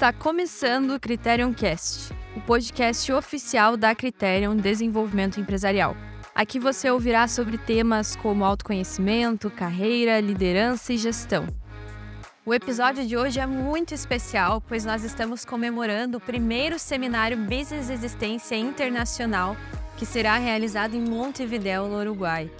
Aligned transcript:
Está 0.00 0.14
começando 0.14 0.94
o 0.94 0.98
Criterion 0.98 1.52
Cast, 1.52 2.14
o 2.34 2.40
podcast 2.40 3.12
oficial 3.12 3.76
da 3.76 3.94
Criterion 3.94 4.56
Desenvolvimento 4.56 5.38
Empresarial. 5.38 5.94
Aqui 6.34 6.58
você 6.58 6.90
ouvirá 6.90 7.28
sobre 7.28 7.58
temas 7.58 8.16
como 8.16 8.42
autoconhecimento, 8.42 9.50
carreira, 9.50 10.18
liderança 10.18 10.94
e 10.94 10.96
gestão. 10.96 11.46
O 12.46 12.54
episódio 12.54 13.06
de 13.06 13.14
hoje 13.14 13.40
é 13.40 13.46
muito 13.46 13.92
especial, 13.92 14.62
pois 14.66 14.86
nós 14.86 15.04
estamos 15.04 15.44
comemorando 15.44 16.16
o 16.16 16.20
primeiro 16.20 16.78
seminário 16.78 17.36
Business 17.36 17.90
Existência 17.90 18.56
Internacional, 18.56 19.54
que 19.98 20.06
será 20.06 20.38
realizado 20.38 20.94
em 20.94 21.06
Montevideo, 21.06 21.88
no 21.88 21.98
Uruguai. 21.98 22.50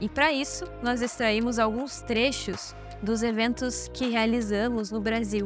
E 0.00 0.08
para 0.08 0.32
isso, 0.32 0.64
nós 0.82 1.02
extraímos 1.02 1.58
alguns 1.58 2.00
trechos 2.00 2.74
dos 3.02 3.22
eventos 3.22 3.90
que 3.92 4.08
realizamos 4.08 4.90
no 4.90 4.98
Brasil, 4.98 5.44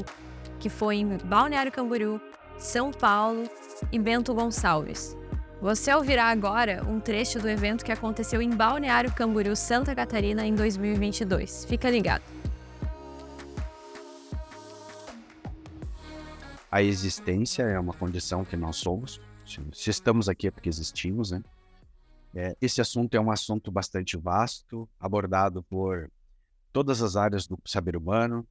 que 0.65 0.71
foi 0.71 0.97
em 0.97 1.19
Balneário 1.19 1.71
Camboriú, 1.71 2.19
São 2.59 2.91
Paulo 2.91 3.45
e 3.93 3.99
Bento 3.99 4.33
Gonçalves. 4.33 5.15
Você 5.61 5.93
ouvirá 5.93 6.31
agora 6.31 6.83
um 6.89 6.99
trecho 6.99 7.39
do 7.39 7.47
evento 7.51 7.85
que 7.85 7.93
aconteceu 7.93 8.41
em 8.41 8.49
Balneário 8.49 9.13
Camboriú, 9.13 9.55
Santa 9.55 9.95
Catarina, 9.95 10.47
em 10.47 10.55
2022. 10.55 11.67
Fica 11.67 11.91
ligado. 11.91 12.23
A 16.71 16.83
existência 16.83 17.65
é 17.65 17.79
uma 17.79 17.93
condição 17.93 18.43
que 18.43 18.57
nós 18.57 18.77
somos. 18.77 19.21
Se 19.75 19.91
estamos 19.91 20.31
aqui 20.31 20.47
é 20.47 20.51
porque 20.51 20.71
existimos, 20.71 21.31
né? 21.31 21.43
É, 22.35 22.57
esse 22.59 22.81
assunto 22.81 23.15
é 23.15 23.21
um 23.21 23.31
assunto 23.31 23.71
bastante 23.71 24.17
vasto, 24.17 24.89
abordado 24.99 25.62
por 25.65 26.11
todas 26.73 27.03
as 27.03 27.17
áreas 27.17 27.47
do 27.47 27.59
saber 27.67 27.99
humano, 27.99 28.47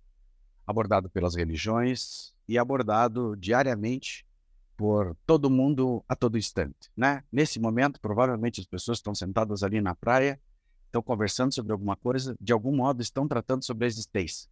abordado 0.65 1.09
pelas 1.09 1.35
religiões 1.35 2.33
e 2.47 2.57
abordado 2.57 3.35
diariamente 3.35 4.25
por 4.75 5.15
todo 5.25 5.49
mundo 5.49 6.03
a 6.07 6.15
todo 6.15 6.37
instante, 6.37 6.89
né? 6.97 7.23
Nesse 7.31 7.59
momento, 7.59 8.01
provavelmente 8.01 8.59
as 8.59 8.65
pessoas 8.65 8.97
estão 8.97 9.13
sentadas 9.13 9.63
ali 9.63 9.79
na 9.79 9.93
praia, 9.93 10.39
estão 10.85 11.01
conversando 11.01 11.53
sobre 11.53 11.71
alguma 11.71 11.95
coisa, 11.95 12.35
de 12.39 12.51
algum 12.51 12.75
modo 12.75 13.01
estão 13.01 13.27
tratando 13.27 13.63
sobre 13.63 13.85
a 13.85 13.87
existência, 13.87 14.49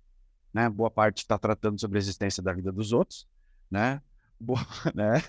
né? 0.53 0.69
Boa 0.69 0.91
parte 0.91 1.19
está 1.19 1.37
tratando 1.37 1.79
sobre 1.79 1.97
a 1.97 2.01
existência 2.01 2.41
da 2.41 2.53
vida 2.53 2.71
dos 2.71 2.93
outros, 2.93 3.27
né? 3.69 4.01
Boa, 4.41 4.65
né? 4.95 5.21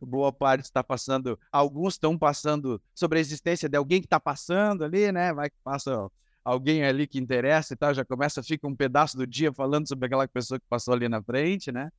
Boa 0.00 0.32
parte 0.32 0.64
está 0.64 0.82
passando, 0.82 1.38
alguns 1.52 1.94
estão 1.94 2.16
passando 2.16 2.80
sobre 2.94 3.18
a 3.18 3.20
existência 3.20 3.68
de 3.68 3.76
alguém 3.76 4.00
que 4.00 4.06
está 4.06 4.18
passando 4.18 4.84
ali, 4.84 5.12
né? 5.12 5.34
Vai 5.34 5.50
que 5.50 5.56
passa 5.62 6.10
alguém 6.44 6.84
ali 6.84 7.06
que 7.06 7.18
interessa 7.18 7.72
e 7.72 7.76
tal, 7.76 7.94
já 7.94 8.04
começa, 8.04 8.42
fica 8.42 8.66
um 8.66 8.76
pedaço 8.76 9.16
do 9.16 9.26
dia 9.26 9.52
falando 9.52 9.88
sobre 9.88 10.06
aquela 10.06 10.28
pessoa 10.28 10.60
que 10.60 10.66
passou 10.68 10.92
ali 10.92 11.08
na 11.08 11.22
frente, 11.22 11.72
né? 11.72 11.90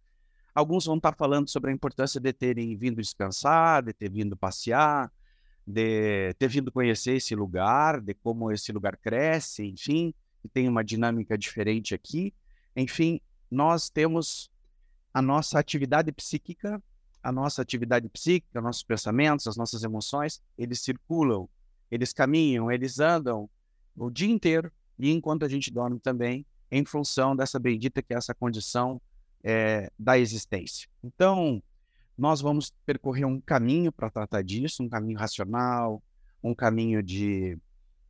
Alguns 0.53 0.85
vão 0.85 0.97
estar 0.97 1.13
falando 1.15 1.49
sobre 1.49 1.71
a 1.71 1.73
importância 1.73 2.21
de 2.21 2.31
terem 2.31 2.77
vindo 2.77 3.01
descansar, 3.01 3.83
de 3.83 3.91
ter 3.91 4.09
vindo 4.09 4.37
passear, 4.37 5.11
de 5.65 6.33
ter 6.35 6.47
vindo 6.47 6.71
conhecer 6.71 7.15
esse 7.15 7.35
lugar, 7.35 7.99
de 7.99 8.13
como 8.13 8.51
esse 8.51 8.71
lugar 8.71 8.95
cresce, 8.95 9.65
enfim, 9.65 10.13
que 10.41 10.47
tem 10.47 10.69
uma 10.69 10.83
dinâmica 10.83 11.37
diferente 11.37 11.93
aqui. 11.95 12.33
Enfim, 12.75 13.19
nós 13.49 13.89
temos 13.89 14.49
a 15.13 15.21
nossa 15.21 15.59
atividade 15.59 16.11
psíquica, 16.11 16.81
a 17.21 17.31
nossa 17.31 17.61
atividade 17.61 18.07
psíquica, 18.07 18.61
nossos 18.61 18.83
pensamentos, 18.83 19.47
as 19.47 19.57
nossas 19.57 19.83
emoções, 19.83 20.41
eles 20.57 20.81
circulam, 20.81 21.49
eles 21.89 22.13
caminham, 22.13 22.71
eles 22.71 22.99
andam 22.99 23.49
o 23.95 24.09
dia 24.09 24.29
inteiro 24.29 24.71
e 24.97 25.11
enquanto 25.11 25.43
a 25.43 25.49
gente 25.49 25.71
dorme 25.71 25.99
também, 25.99 26.45
em 26.71 26.85
função 26.85 27.35
dessa 27.35 27.59
bendita 27.59 28.01
que 28.01 28.13
é 28.13 28.17
essa 28.17 28.33
condição 28.33 29.01
é, 29.43 29.91
da 29.97 30.17
existência. 30.17 30.87
Então, 31.03 31.61
nós 32.17 32.41
vamos 32.41 32.73
percorrer 32.85 33.25
um 33.25 33.39
caminho 33.39 33.91
para 33.91 34.09
tratar 34.09 34.41
disso, 34.41 34.83
um 34.83 34.89
caminho 34.89 35.19
racional, 35.19 36.01
um 36.41 36.55
caminho 36.55 37.03
de, 37.03 37.57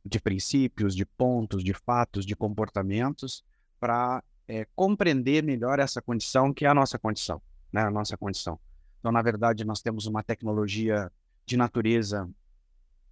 de 0.04 0.20
princípios, 0.20 0.94
de 0.94 1.04
pontos, 1.04 1.62
de 1.62 1.74
fatos, 1.74 2.24
de 2.24 2.36
comportamentos, 2.36 3.44
para 3.80 4.22
é, 4.48 4.66
compreender 4.74 5.42
melhor 5.42 5.78
essa 5.78 6.00
condição 6.00 6.52
que 6.52 6.64
é 6.64 6.68
a 6.68 6.74
nossa 6.74 6.98
condição, 6.98 7.42
né? 7.72 7.82
A 7.82 7.90
nossa 7.90 8.16
condição. 8.16 8.58
Então, 9.00 9.10
na 9.12 9.22
verdade, 9.22 9.64
nós 9.64 9.80
temos 9.80 10.06
uma 10.06 10.22
tecnologia 10.22 11.10
de 11.44 11.56
natureza 11.56 12.28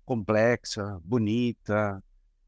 complexa, 0.04 1.00
bonita, 1.04 2.02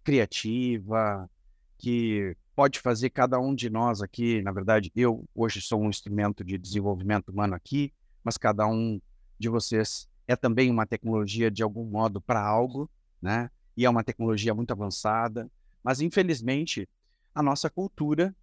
criativa, 0.06 1.28
que 1.76 2.36
pode 2.54 2.78
fazer 2.78 3.10
cada 3.10 3.40
um 3.40 3.52
de 3.52 3.68
nós 3.68 4.00
aqui. 4.00 4.40
Na 4.40 4.52
verdade, 4.52 4.92
eu 4.94 5.28
hoje 5.34 5.60
sou 5.60 5.82
um 5.82 5.90
instrumento 5.90 6.44
de 6.44 6.56
desenvolvimento 6.56 7.30
humano 7.30 7.56
aqui, 7.56 7.92
mas 8.22 8.38
cada 8.38 8.68
um 8.68 9.00
de 9.36 9.48
vocês 9.48 10.08
é 10.28 10.36
também 10.36 10.70
uma 10.70 10.86
tecnologia 10.86 11.50
de 11.50 11.60
algum 11.60 11.84
modo 11.84 12.20
para 12.20 12.40
algo, 12.40 12.88
né? 13.20 13.50
E 13.76 13.84
é 13.84 13.90
uma 13.90 14.04
tecnologia 14.04 14.54
muito 14.54 14.70
avançada, 14.70 15.50
mas 15.82 16.00
infelizmente 16.00 16.88
a 17.34 17.42
nossa 17.42 17.68
cultura 17.68 18.34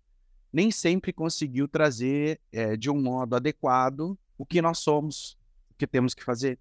nem 0.52 0.70
sempre 0.70 1.14
conseguiu 1.14 1.66
trazer 1.66 2.42
é, 2.52 2.76
de 2.76 2.90
um 2.90 3.02
modo 3.02 3.38
adequado 3.38 4.18
o 4.38 4.46
que 4.46 4.62
nós 4.62 4.80
somos, 4.80 5.38
o 5.72 5.76
que 5.76 5.88
temos 5.88 6.14
que 6.14 6.26
fazer. 6.26 6.60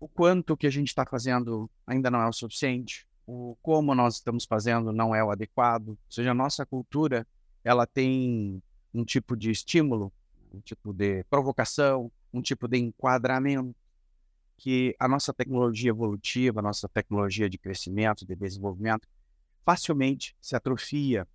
O 0.00 0.08
quanto 0.08 0.56
que 0.56 0.66
a 0.66 0.70
gente 0.70 0.88
está 0.88 1.06
fazendo 1.06 1.70
ainda 1.86 2.10
não 2.10 2.20
é 2.20 2.28
o 2.28 2.32
suficiente 2.32 3.08
o 3.30 3.56
como 3.62 3.94
nós 3.94 4.16
estamos 4.16 4.44
fazendo 4.44 4.92
não 4.92 5.14
é 5.14 5.22
o 5.22 5.30
adequado. 5.30 5.90
Ou 5.90 5.98
seja, 6.08 6.32
a 6.32 6.34
nossa 6.34 6.66
cultura 6.66 7.24
ela 7.62 7.86
tem 7.86 8.60
um 8.92 9.04
tipo 9.04 9.36
de 9.36 9.52
estímulo, 9.52 10.12
um 10.52 10.60
tipo 10.60 10.92
de 10.92 11.22
provocação, 11.24 12.10
um 12.32 12.42
tipo 12.42 12.66
de 12.66 12.78
enquadramento 12.78 13.76
que 14.56 14.96
a 14.98 15.06
nossa 15.06 15.32
tecnologia 15.32 15.90
evolutiva, 15.90 16.58
a 16.58 16.62
nossa 16.62 16.88
tecnologia 16.88 17.48
de 17.48 17.56
crescimento, 17.56 18.26
de 18.26 18.34
desenvolvimento, 18.34 19.08
facilmente 19.64 20.36
se 20.40 20.56
atrofia, 20.56 21.26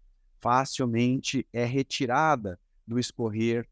facilmente 0.42 1.48
é 1.54 1.64
retirada 1.64 2.60
do 2.86 3.00
escorrer 3.00 3.68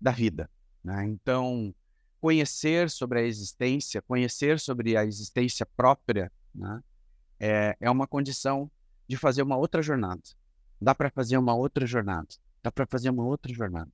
da 0.00 0.10
vida. 0.10 0.50
Né? 0.82 1.06
Então, 1.06 1.72
conhecer 2.20 2.90
sobre 2.90 3.20
a 3.20 3.22
existência, 3.22 4.02
conhecer 4.02 4.58
sobre 4.58 4.96
a 4.96 5.04
existência 5.04 5.64
própria, 5.64 6.30
né? 6.54 6.82
É, 7.38 7.76
é 7.80 7.90
uma 7.90 8.06
condição 8.06 8.70
de 9.06 9.16
fazer 9.16 9.42
uma 9.42 9.56
outra 9.56 9.82
jornada. 9.82 10.22
Dá 10.80 10.94
para 10.94 11.10
fazer 11.10 11.36
uma 11.38 11.54
outra 11.54 11.86
jornada. 11.86 12.28
Dá 12.62 12.70
para 12.70 12.86
fazer 12.86 13.10
uma 13.10 13.24
outra 13.24 13.52
jornada, 13.52 13.90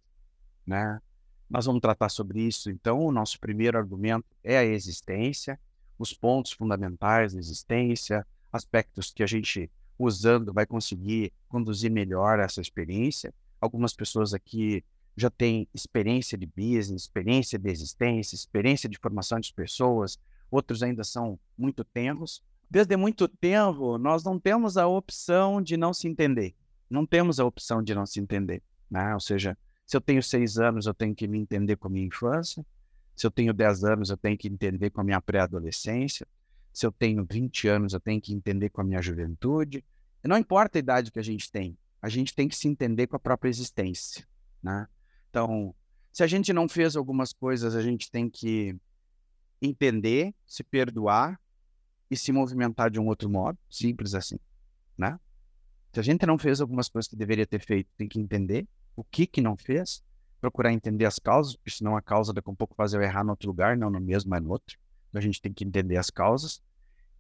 né? 0.66 1.00
Nós 1.48 1.66
vamos 1.66 1.80
tratar 1.80 2.08
sobre 2.08 2.40
isso. 2.40 2.70
Então, 2.70 2.98
o 3.00 3.12
nosso 3.12 3.38
primeiro 3.38 3.78
argumento 3.78 4.26
é 4.42 4.58
a 4.58 4.64
existência, 4.64 5.60
os 5.98 6.12
pontos 6.12 6.52
fundamentais 6.52 7.34
da 7.34 7.38
existência, 7.38 8.26
aspectos 8.52 9.12
que 9.12 9.22
a 9.22 9.26
gente 9.26 9.70
usando 9.98 10.52
vai 10.52 10.66
conseguir 10.66 11.32
conduzir 11.48 11.90
melhor 11.90 12.40
essa 12.40 12.60
experiência. 12.60 13.32
Algumas 13.60 13.94
pessoas 13.94 14.34
aqui 14.34 14.84
já 15.16 15.30
têm 15.30 15.68
experiência 15.72 16.36
de 16.36 16.46
business, 16.46 17.02
experiência 17.02 17.58
de 17.58 17.70
existência, 17.70 18.34
experiência 18.34 18.88
de 18.88 18.98
formação 18.98 19.38
de 19.38 19.52
pessoas, 19.52 20.18
outros 20.50 20.82
ainda 20.82 21.04
são 21.04 21.38
muito 21.56 21.84
tenros, 21.84 22.42
desde 22.74 22.96
muito 22.96 23.28
tempo, 23.28 23.96
nós 23.98 24.24
não 24.24 24.36
temos 24.36 24.76
a 24.76 24.84
opção 24.84 25.62
de 25.62 25.76
não 25.76 25.94
se 25.94 26.08
entender. 26.08 26.56
Não 26.90 27.06
temos 27.06 27.38
a 27.38 27.44
opção 27.44 27.80
de 27.80 27.94
não 27.94 28.04
se 28.04 28.18
entender. 28.18 28.64
Né? 28.90 29.14
Ou 29.14 29.20
seja, 29.20 29.56
se 29.86 29.96
eu 29.96 30.00
tenho 30.00 30.20
seis 30.20 30.58
anos, 30.58 30.86
eu 30.86 30.92
tenho 30.92 31.14
que 31.14 31.28
me 31.28 31.38
entender 31.38 31.76
com 31.76 31.86
a 31.86 31.90
minha 31.90 32.04
infância. 32.04 32.66
Se 33.14 33.24
eu 33.24 33.30
tenho 33.30 33.54
dez 33.54 33.84
anos, 33.84 34.10
eu 34.10 34.16
tenho 34.16 34.36
que 34.36 34.48
entender 34.48 34.90
com 34.90 35.00
a 35.00 35.04
minha 35.04 35.20
pré-adolescência. 35.20 36.26
Se 36.72 36.84
eu 36.84 36.90
tenho 36.90 37.24
20 37.24 37.68
anos, 37.68 37.92
eu 37.92 38.00
tenho 38.00 38.20
que 38.20 38.34
entender 38.34 38.70
com 38.70 38.80
a 38.80 38.84
minha 38.84 39.00
juventude. 39.00 39.84
Não 40.24 40.36
importa 40.36 40.76
a 40.76 40.80
idade 40.80 41.12
que 41.12 41.20
a 41.20 41.22
gente 41.24 41.52
tem, 41.52 41.78
a 42.02 42.08
gente 42.08 42.34
tem 42.34 42.48
que 42.48 42.56
se 42.56 42.66
entender 42.66 43.06
com 43.06 43.14
a 43.14 43.20
própria 43.20 43.50
existência. 43.50 44.26
Né? 44.60 44.88
Então, 45.30 45.72
se 46.12 46.24
a 46.24 46.26
gente 46.26 46.52
não 46.52 46.68
fez 46.68 46.96
algumas 46.96 47.32
coisas, 47.32 47.76
a 47.76 47.82
gente 47.82 48.10
tem 48.10 48.28
que 48.28 48.76
entender, 49.62 50.34
se 50.44 50.64
perdoar 50.64 51.38
e 52.14 52.16
se 52.16 52.30
movimentar 52.30 52.90
de 52.90 53.00
um 53.00 53.06
outro 53.08 53.28
modo, 53.28 53.58
simples 53.68 54.14
assim, 54.14 54.38
né? 54.96 55.18
Se 55.92 55.98
a 55.98 56.02
gente 56.02 56.24
não 56.24 56.38
fez 56.38 56.60
algumas 56.60 56.88
coisas 56.88 57.08
que 57.08 57.16
deveria 57.16 57.46
ter 57.46 57.60
feito, 57.60 57.88
tem 57.96 58.08
que 58.08 58.20
entender 58.20 58.66
o 58.96 59.02
que 59.02 59.26
que 59.26 59.40
não 59.40 59.56
fez, 59.56 60.02
procurar 60.40 60.72
entender 60.72 61.04
as 61.04 61.18
causas, 61.18 61.56
porque 61.56 61.70
senão 61.70 61.96
a 61.96 62.02
causa 62.02 62.32
daqui 62.32 62.48
a 62.48 62.52
um 62.52 62.54
pouco 62.54 62.74
fazer 62.76 62.98
eu 62.98 63.02
errar 63.02 63.24
no 63.24 63.30
outro 63.30 63.48
lugar, 63.48 63.76
não 63.76 63.90
no 63.90 64.00
mesmo, 64.00 64.30
mas 64.30 64.42
no 64.42 64.50
outro. 64.50 64.78
Então 65.08 65.18
a 65.18 65.22
gente 65.22 65.42
tem 65.42 65.52
que 65.52 65.64
entender 65.64 65.96
as 65.96 66.08
causas 66.08 66.62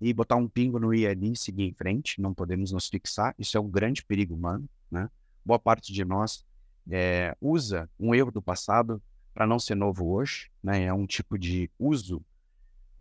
e 0.00 0.12
botar 0.12 0.36
um 0.36 0.48
pingo 0.48 0.78
no 0.78 0.94
i 0.94 1.06
ali 1.06 1.32
e 1.32 1.36
seguir 1.36 1.64
em 1.64 1.72
frente, 1.72 2.20
não 2.20 2.32
podemos 2.32 2.70
nos 2.70 2.88
fixar, 2.88 3.34
isso 3.36 3.56
é 3.56 3.60
um 3.60 3.68
grande 3.68 4.04
perigo 4.04 4.34
humano, 4.34 4.68
né? 4.90 5.10
Boa 5.44 5.58
parte 5.58 5.92
de 5.92 6.04
nós 6.04 6.44
é, 6.88 7.36
usa 7.40 7.90
um 7.98 8.14
erro 8.14 8.30
do 8.30 8.40
passado 8.40 9.02
para 9.32 9.46
não 9.46 9.58
ser 9.58 9.74
novo 9.74 10.06
hoje, 10.12 10.50
né? 10.62 10.84
É 10.84 10.92
um 10.92 11.06
tipo 11.06 11.36
de 11.36 11.68
uso 11.78 12.22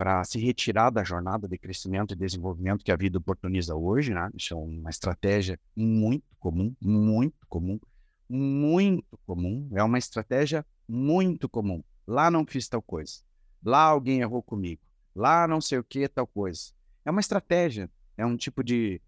para 0.04 0.22
se 0.22 0.38
retirar 0.38 0.90
da 0.90 1.02
jornada 1.02 1.48
de 1.48 1.56
crescimento 1.56 2.12
e 2.12 2.14
desenvolvimento 2.14 2.84
que 2.84 2.92
a 2.92 2.96
vida 2.96 3.16
oportuniza 3.16 3.74
hoje, 3.74 4.12
né? 4.12 4.28
Isso 4.34 4.52
é 4.52 4.56
uma 4.58 4.90
estratégia 4.90 5.58
muito 5.74 6.26
comum, 6.38 6.76
muito 6.78 7.46
comum. 7.48 7.80
muito 8.28 9.18
comum, 9.26 9.66
é 9.72 9.82
uma 9.82 9.96
estratégia 9.96 10.62
muito 10.86 11.48
comum. 11.48 11.82
Lá 12.06 12.30
não 12.30 12.44
fiz 12.46 12.68
tal 12.68 12.82
coisa. 12.82 13.22
Lá 13.64 13.80
alguém 13.84 14.20
errou 14.20 14.42
comigo. 14.42 14.82
Lá 15.16 15.48
não 15.48 15.58
sei 15.58 15.78
o 15.78 15.84
que, 15.84 16.06
tal 16.06 16.26
coisa. 16.26 16.72
É 17.02 17.10
uma 17.10 17.22
estratégia, 17.22 17.90
é 18.14 18.26
um 18.26 18.36
tipo 18.36 18.62
de 18.62 19.00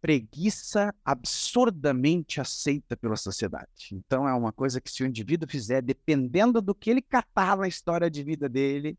preguiça 0.00 0.94
absurdamente 1.04 2.40
aceita 2.40 2.96
pela 2.96 3.16
sociedade. 3.16 3.90
Então 3.92 4.26
é 4.26 4.32
uma 4.32 4.50
coisa 4.50 4.80
que 4.80 4.90
se 4.90 5.02
o 5.02 5.06
indivíduo 5.06 5.46
fizer, 5.46 5.82
dependendo 5.82 6.62
do 6.62 6.74
que 6.74 6.88
ele 6.88 7.02
catar 7.02 7.58
na 7.58 7.68
história 7.68 8.10
de 8.10 8.24
vida 8.24 8.48
dele, 8.48 8.96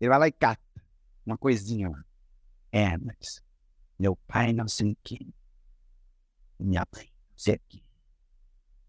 ele 0.00 0.08
vai 0.08 0.18
lá 0.18 0.28
e 0.28 0.32
cata 0.32 0.62
uma 1.24 1.36
coisinha 1.36 1.90
lá. 1.90 2.04
É, 2.72 2.96
mas 2.96 3.42
meu 3.98 4.16
pai 4.16 4.52
não 4.52 4.66
sei 4.66 4.96
que, 5.02 5.32
minha 6.58 6.86
mãe 6.94 7.12
não 7.30 7.38
sei 7.38 7.60
que, 7.68 7.84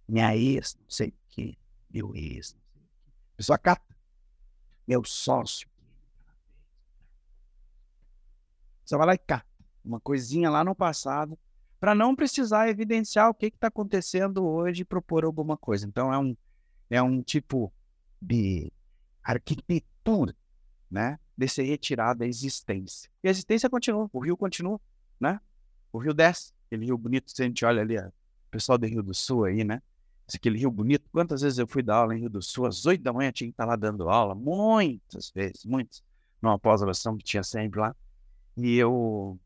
minha 0.08 0.36
ex 0.36 0.76
não 0.76 0.90
sei 0.90 1.14
que, 1.30 1.58
meu 1.90 2.16
ex 2.16 2.54
não 2.54 2.62
sei. 2.74 2.82
A 3.34 3.38
pessoa 3.38 3.58
cata. 3.58 3.96
Meu 4.88 5.04
sócio. 5.04 5.70
Você 8.84 8.98
vai 8.98 9.08
lá 9.08 9.14
e 9.14 9.18
cata 9.18 9.46
uma 9.84 10.00
coisinha 10.00 10.50
lá 10.50 10.64
no 10.64 10.76
passado 10.76 11.38
para 11.80 11.96
não 11.96 12.16
precisar 12.16 12.70
evidenciar 12.70 13.30
o 13.30 13.34
que 13.34 13.48
está 13.48 13.68
acontecendo 13.68 14.46
hoje 14.46 14.82
e 14.82 14.86
propor 14.86 15.26
alguma 15.26 15.58
coisa. 15.58 15.88
Então 15.88 16.14
é 16.14 16.18
um, 16.18 16.38
é 16.90 17.02
um 17.02 17.22
tipo 17.22 17.74
de 18.22 18.72
arquitetura, 19.24 20.36
né? 20.92 21.18
De 21.38 21.48
ser 21.48 21.64
retirada 21.64 22.26
a 22.26 22.28
existência. 22.28 23.10
E 23.24 23.28
a 23.28 23.32
existência 23.32 23.70
continua, 23.70 24.10
o 24.12 24.20
rio 24.20 24.36
continua, 24.36 24.80
né? 25.20 25.40
O 25.94 25.98
rio 25.98 26.14
desce, 26.14 26.52
aquele 26.68 26.86
rio 26.86 26.98
bonito, 26.98 27.32
se 27.32 27.42
a 27.42 27.46
gente 27.46 27.64
olha 27.66 27.82
ali, 27.82 27.98
o 27.98 28.12
pessoal 28.52 28.78
do 28.78 28.86
Rio 28.86 29.02
do 29.02 29.14
Sul 29.14 29.46
aí, 29.46 29.64
né? 29.64 29.82
Aquele 30.34 30.58
rio 30.58 30.72
bonito, 30.72 31.10
quantas 31.12 31.42
vezes 31.42 31.60
eu 31.60 31.68
fui 31.68 31.84
dar 31.84 31.98
aula 31.98 32.16
em 32.16 32.22
Rio 32.22 32.30
do 32.30 32.42
Sul, 32.42 32.66
às 32.66 32.86
oito 32.86 33.04
da 33.04 33.12
manhã 33.12 33.32
tinha 33.32 33.50
que 33.50 33.54
estar 33.54 33.66
lá 33.66 33.76
dando 33.76 34.10
aula, 34.10 34.34
muitas 34.34 35.30
vezes, 35.32 35.66
muitas, 35.66 36.02
numa 36.42 36.58
pós-graduação 36.58 37.18
que 37.18 37.24
tinha 37.24 37.44
sempre 37.44 37.82
lá. 37.82 37.94
E 38.56 38.78
eu 38.78 39.38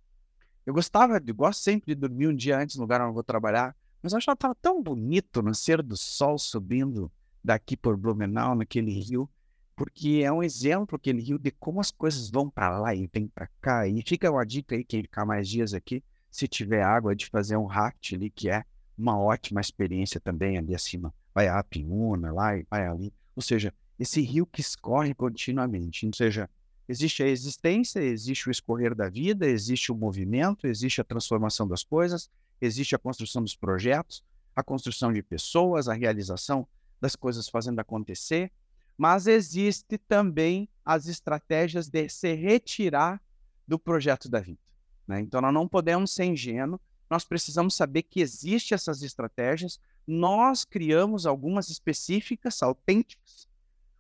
eu 0.65 0.73
gostava, 0.73 1.21
eu 1.25 1.35
gosto 1.35 1.61
sempre 1.61 1.93
de 1.93 2.01
dormir 2.01 2.27
um 2.27 2.35
dia 2.35 2.57
antes 2.57 2.75
no 2.75 2.81
lugar 2.81 2.99
onde 3.01 3.09
eu 3.09 3.13
vou 3.13 3.23
trabalhar, 3.23 3.75
mas 4.01 4.13
eu 4.13 4.17
achava 4.17 4.55
tão 4.59 4.81
bonito 4.81 5.41
no 5.41 5.53
ser 5.53 5.81
do 5.81 5.95
sol 5.95 6.37
subindo 6.37 7.11
daqui 7.43 7.77
por 7.77 7.95
Blumenau, 7.95 8.55
naquele 8.55 8.91
rio, 8.91 9.29
porque 9.75 10.21
é 10.23 10.31
um 10.31 10.41
exemplo, 10.41 10.95
aquele 10.95 11.21
rio, 11.21 11.37
de 11.37 11.51
como 11.51 11.81
as 11.81 11.91
coisas 11.91 12.29
vão 12.29 12.49
para 12.49 12.79
lá 12.79 12.95
e 12.95 13.09
vêm 13.11 13.27
para 13.27 13.47
cá. 13.61 13.87
E 13.87 14.01
fica 14.05 14.31
uma 14.31 14.45
dica 14.45 14.75
aí, 14.75 14.83
quem 14.83 15.01
ficar 15.01 15.25
mais 15.25 15.49
dias 15.49 15.73
aqui, 15.73 16.03
se 16.31 16.47
tiver 16.47 16.83
água, 16.83 17.15
de 17.15 17.27
fazer 17.27 17.57
um 17.57 17.65
raft 17.65 18.13
ali, 18.13 18.29
que 18.29 18.49
é 18.49 18.63
uma 18.97 19.19
ótima 19.19 19.61
experiência 19.61 20.19
também 20.19 20.57
ali 20.57 20.73
acima. 20.73 21.13
Vai 21.33 21.47
a 21.47 21.61
Pinuna, 21.63 22.31
lá 22.31 22.57
e 22.57 22.65
vai 22.69 22.87
ali. 22.87 23.13
Ou 23.35 23.41
seja, 23.41 23.73
esse 23.99 24.21
rio 24.21 24.45
que 24.45 24.61
escorre 24.61 25.13
continuamente. 25.13 26.05
Ou 26.05 26.13
seja, 26.13 26.49
Existe 26.87 27.23
a 27.23 27.27
existência, 27.27 27.99
existe 27.99 28.47
o 28.47 28.51
escorrer 28.51 28.93
da 28.93 29.09
vida, 29.09 29.47
existe 29.47 29.91
o 29.91 29.95
movimento, 29.95 30.67
existe 30.67 31.01
a 31.01 31.03
transformação 31.03 31.67
das 31.67 31.83
coisas, 31.83 32.29
existe 32.61 32.95
a 32.95 32.99
construção 32.99 33.41
dos 33.41 33.55
projetos, 33.55 34.23
a 34.55 34.63
construção 34.63 35.11
de 35.11 35.23
pessoas, 35.23 35.87
a 35.87 35.93
realização 35.93 36.67
das 37.01 37.15
coisas 37.15 37.49
fazendo 37.49 37.79
acontecer, 37.79 38.51
mas 38.97 39.27
existe 39.27 39.97
também 39.97 40.69
as 40.83 41.07
estratégias 41.07 41.89
de 41.89 42.07
se 42.09 42.33
retirar 42.33 43.21
do 43.67 43.79
projeto 43.79 44.29
da 44.29 44.39
vida. 44.39 44.59
Né? 45.07 45.19
Então, 45.21 45.41
nós 45.41 45.53
não 45.53 45.67
podemos 45.67 46.11
ser 46.11 46.25
ingênuos, 46.25 46.79
nós 47.09 47.23
precisamos 47.23 47.75
saber 47.75 48.03
que 48.03 48.21
existem 48.21 48.75
essas 48.75 49.01
estratégias, 49.01 49.79
nós 50.07 50.63
criamos 50.63 51.25
algumas 51.25 51.69
específicas, 51.69 52.61
autênticas. 52.61 53.47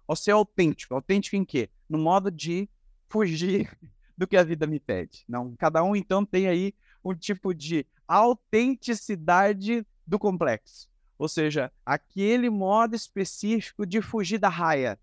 Ou 0.07 0.15
ser 0.15 0.31
autêntico, 0.31 0.93
autêntico 0.93 1.35
em 1.35 1.43
quê? 1.43 1.69
No 1.89 1.97
modo 1.97 2.29
de 2.29 2.69
fugir 3.09 3.77
do 4.17 4.27
que 4.27 4.37
a 4.37 4.43
vida 4.43 4.67
me 4.67 4.79
pede. 4.79 5.23
Não, 5.27 5.55
cada 5.55 5.83
um 5.83 5.95
então 5.95 6.25
tem 6.25 6.47
aí 6.47 6.73
um 7.03 7.13
tipo 7.13 7.53
de 7.53 7.85
autenticidade 8.07 9.85
do 10.05 10.19
complexo. 10.19 10.87
Ou 11.17 11.27
seja, 11.27 11.71
aquele 11.85 12.49
modo 12.49 12.95
específico 12.95 13.85
de 13.85 14.01
fugir 14.01 14.37
da 14.37 14.49
raia, 14.49 14.99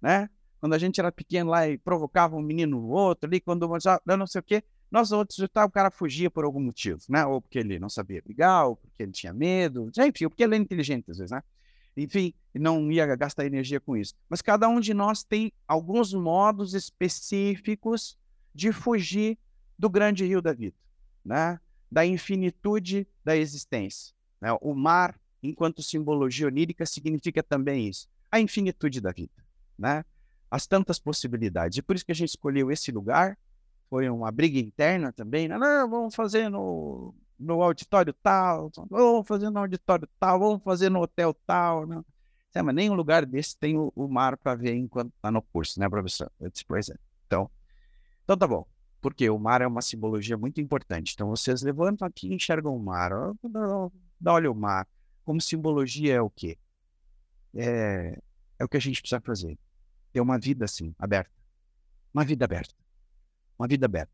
né? 0.00 0.28
Quando 0.60 0.74
a 0.74 0.78
gente 0.78 0.98
era 0.98 1.12
pequeno 1.12 1.50
lá 1.50 1.68
e 1.68 1.76
provocava 1.76 2.36
um 2.36 2.42
menino 2.42 2.80
no 2.80 2.88
outro 2.88 3.28
ali, 3.28 3.40
quando 3.40 3.70
eu 4.06 4.16
não 4.16 4.26
sei 4.26 4.40
o 4.40 4.44
quê, 4.44 4.62
nós 4.90 5.12
outros 5.12 5.38
o 5.38 5.70
cara 5.70 5.90
fugia 5.90 6.30
por 6.30 6.44
algum 6.44 6.60
motivo, 6.60 7.00
né? 7.08 7.24
Ou 7.26 7.40
porque 7.40 7.58
ele 7.58 7.78
não 7.78 7.88
sabia 7.88 8.22
brigar, 8.22 8.66
ou 8.66 8.76
porque 8.76 9.02
ele 9.02 9.12
tinha 9.12 9.32
medo, 9.32 9.90
enfim, 9.98 10.24
ou 10.24 10.30
porque 10.30 10.44
ele 10.44 10.54
é 10.54 10.58
inteligente 10.58 11.10
às 11.10 11.18
vezes, 11.18 11.30
né? 11.30 11.42
enfim, 11.96 12.34
não 12.54 12.90
ia 12.90 13.06
gastar 13.16 13.46
energia 13.46 13.80
com 13.80 13.96
isso. 13.96 14.14
Mas 14.28 14.42
cada 14.42 14.68
um 14.68 14.80
de 14.80 14.92
nós 14.92 15.22
tem 15.22 15.52
alguns 15.66 16.12
modos 16.12 16.74
específicos 16.74 18.18
de 18.54 18.72
fugir 18.72 19.38
do 19.78 19.88
grande 19.88 20.24
rio 20.24 20.42
da 20.42 20.52
vida, 20.52 20.76
né? 21.24 21.60
da 21.90 22.04
infinitude 22.04 23.06
da 23.24 23.36
existência. 23.36 24.14
Né? 24.40 24.52
O 24.60 24.74
mar, 24.74 25.18
enquanto 25.48 25.82
simbologia 25.82 26.46
onírica, 26.46 26.86
significa 26.86 27.42
também 27.42 27.88
isso, 27.88 28.08
a 28.30 28.40
infinitude 28.40 29.00
da 29.00 29.12
vida, 29.12 29.32
né? 29.78 30.04
as 30.50 30.66
tantas 30.66 30.98
possibilidades. 30.98 31.78
E 31.78 31.82
por 31.82 31.96
isso 31.96 32.04
que 32.04 32.12
a 32.12 32.14
gente 32.14 32.30
escolheu 32.30 32.70
esse 32.70 32.92
lugar, 32.92 33.36
foi 33.90 34.08
uma 34.08 34.30
briga 34.30 34.58
interna 34.58 35.12
também, 35.12 35.48
né? 35.48 35.58
não, 35.58 35.88
vamos 35.88 36.14
fazer 36.14 36.48
no 36.48 37.14
no 37.38 37.62
auditório 37.62 38.12
tal, 38.22 38.70
vamos 38.88 39.26
fazer 39.26 39.50
no 39.50 39.58
auditório 39.58 40.08
tal, 40.18 40.38
vamos 40.38 40.62
fazer 40.62 40.88
no 40.88 41.00
hotel 41.00 41.34
tal. 41.46 41.86
Não. 41.86 42.04
É, 42.54 42.62
mas 42.62 42.74
nenhum 42.74 42.94
lugar 42.94 43.26
desse 43.26 43.56
tem 43.58 43.76
o, 43.76 43.92
o 43.96 44.06
mar 44.06 44.36
para 44.36 44.54
ver 44.54 44.74
enquanto 44.76 45.12
está 45.14 45.30
no 45.30 45.42
curso, 45.42 45.80
né, 45.80 45.88
professor? 45.88 46.30
É. 46.40 46.46
Então, 47.26 47.50
então 48.22 48.36
tá 48.36 48.46
bom. 48.46 48.64
Porque 49.00 49.28
o 49.28 49.38
mar 49.38 49.60
é 49.60 49.66
uma 49.66 49.82
simbologia 49.82 50.38
muito 50.38 50.60
importante. 50.60 51.12
Então 51.14 51.28
vocês 51.28 51.62
levantam 51.62 52.06
aqui 52.06 52.28
e 52.28 52.34
enxergam 52.34 52.74
o 52.74 52.78
mar. 52.78 53.10
Olha 54.24 54.50
o 54.50 54.54
mar. 54.54 54.86
Como 55.24 55.40
simbologia 55.40 56.14
é 56.14 56.20
o 56.20 56.30
quê? 56.30 56.58
É, 57.54 58.20
é 58.58 58.64
o 58.64 58.68
que 58.68 58.76
a 58.76 58.80
gente 58.80 59.00
precisa 59.00 59.20
fazer. 59.20 59.58
Ter 60.12 60.20
uma 60.20 60.38
vida 60.38 60.64
assim, 60.64 60.94
aberta. 60.98 61.32
Uma 62.12 62.24
vida 62.24 62.44
aberta. 62.44 62.74
Uma 63.58 63.66
vida 63.66 63.86
aberta. 63.86 64.12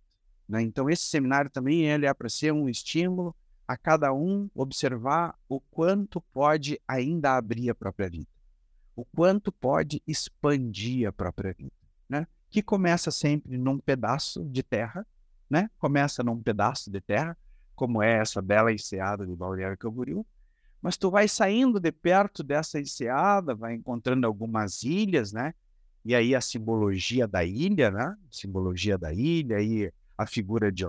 Né? 0.49 0.63
Então, 0.63 0.89
esse 0.89 1.05
seminário 1.05 1.51
também 1.51 1.85
ele 1.85 2.07
é 2.07 2.15
para 2.15 2.29
ser 2.29 2.53
um 2.53 2.69
estímulo 2.69 3.35
a 3.71 3.77
cada 3.77 4.13
um 4.13 4.51
observar 4.53 5.39
o 5.49 5.61
quanto 5.61 6.21
pode 6.21 6.81
ainda 6.89 7.37
abrir 7.37 7.71
a 7.71 7.75
própria 7.75 8.11
vida, 8.11 8.27
o 8.97 9.05
quanto 9.05 9.53
pode 9.53 10.03
expandir 10.09 11.07
a 11.07 11.13
própria 11.13 11.53
vida, 11.53 11.71
né? 12.09 12.27
Que 12.51 12.65
começa 12.65 13.13
sempre 13.13 13.57
num 13.57 13.79
pedaço 13.79 14.45
de 14.45 14.65
terra, 14.65 15.07
né? 15.49 15.71
Começa 15.79 16.25
num 16.25 16.43
pedaço 16.43 16.91
de 16.91 17.01
terra, 17.01 17.39
como 17.77 18.03
é 18.03 18.19
essa 18.19 18.43
bela 18.43 18.73
enseada 18.73 19.25
de 19.25 19.37
Balneário 19.37 19.79
Camboriú, 19.79 20.27
mas 20.83 20.97
tu 20.97 21.11
vai 21.11 21.29
saindo 21.29 21.79
de 21.79 21.93
perto 21.93 22.43
dessa 22.43 22.81
enseada, 22.81 23.55
vai 23.55 23.75
encontrando 23.75 24.27
algumas 24.27 24.83
ilhas, 24.83 25.33
né? 25.33 25.55
E 26.05 26.15
aí 26.15 26.35
a 26.35 26.41
simbologia 26.41 27.27
da 27.27 27.45
ilha, 27.45 27.91
né? 27.91 28.17
Simbologia 28.31 28.97
da 28.97 29.13
ilha, 29.13 29.59
aí 29.59 29.93
a 30.17 30.27
figura 30.27 30.73
de, 30.73 30.85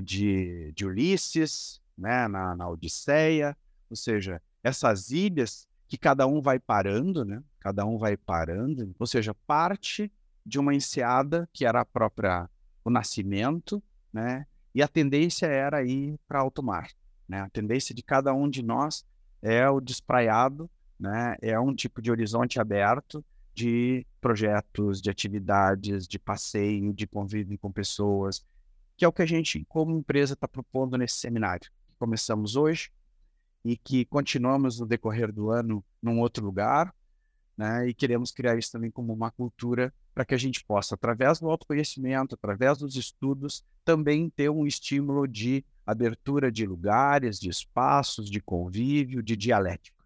de, 0.00 0.72
de 0.72 0.86
Ulisses, 0.86 1.80
né, 1.96 2.26
na, 2.28 2.56
na 2.56 2.68
Odisseia, 2.68 3.56
ou 3.88 3.96
seja, 3.96 4.40
essas 4.62 5.10
ilhas 5.10 5.68
que 5.86 5.98
cada 5.98 6.26
um 6.26 6.40
vai 6.40 6.58
parando, 6.58 7.24
né? 7.24 7.42
Cada 7.58 7.84
um 7.84 7.98
vai 7.98 8.16
parando, 8.16 8.94
ou 8.98 9.06
seja, 9.06 9.34
parte 9.46 10.10
de 10.46 10.58
uma 10.58 10.74
enseada 10.74 11.48
que 11.52 11.64
era 11.66 11.80
a 11.80 11.84
própria 11.84 12.48
o 12.84 12.90
nascimento, 12.90 13.82
né? 14.12 14.46
E 14.74 14.82
a 14.82 14.88
tendência 14.88 15.46
era 15.46 15.84
ir 15.84 16.18
para 16.26 16.38
alto 16.38 16.62
mar, 16.62 16.88
né? 17.30 17.42
A 17.42 17.48
tendência 17.48 17.94
de 17.94 18.02
cada 18.02 18.34
um 18.34 18.50
de 18.50 18.60
nós 18.60 19.06
é 19.40 19.70
o 19.70 19.80
despraiado, 19.80 20.68
né? 20.98 21.36
É 21.40 21.58
um 21.60 21.72
tipo 21.72 22.02
de 22.02 22.10
horizonte 22.10 22.58
aberto 22.58 23.24
de 23.54 24.04
projetos, 24.20 25.00
de 25.00 25.10
atividades, 25.10 26.08
de 26.08 26.18
passeio, 26.18 26.92
de 26.92 27.06
convívio 27.06 27.56
com 27.56 27.70
pessoas, 27.70 28.44
que 28.96 29.04
é 29.04 29.08
o 29.08 29.12
que 29.12 29.22
a 29.22 29.26
gente, 29.26 29.64
como 29.68 29.96
empresa, 29.96 30.34
está 30.34 30.48
propondo 30.48 30.98
nesse 30.98 31.16
seminário. 31.16 31.70
Começamos 31.98 32.56
hoje 32.56 32.90
e 33.64 33.76
que 33.76 34.04
continuamos 34.06 34.80
no 34.80 34.86
decorrer 34.86 35.32
do 35.32 35.50
ano 35.50 35.84
num 36.02 36.18
outro 36.18 36.44
lugar, 36.44 36.92
né? 37.56 37.88
E 37.88 37.94
queremos 37.94 38.32
criar 38.32 38.58
isso 38.58 38.72
também 38.72 38.90
como 38.90 39.12
uma 39.12 39.30
cultura 39.30 39.94
para 40.12 40.24
que 40.24 40.34
a 40.34 40.38
gente 40.38 40.64
possa, 40.64 40.96
através 40.96 41.38
do 41.38 41.48
autoconhecimento, 41.48 42.34
através 42.34 42.78
dos 42.78 42.96
estudos, 42.96 43.64
também 43.84 44.28
ter 44.28 44.50
um 44.50 44.66
estímulo 44.66 45.28
de 45.28 45.64
abertura 45.90 46.50
de 46.50 46.66
lugares, 46.66 47.38
de 47.38 47.48
espaços, 47.48 48.30
de 48.30 48.40
convívio, 48.40 49.22
de 49.22 49.36
dialética 49.36 50.00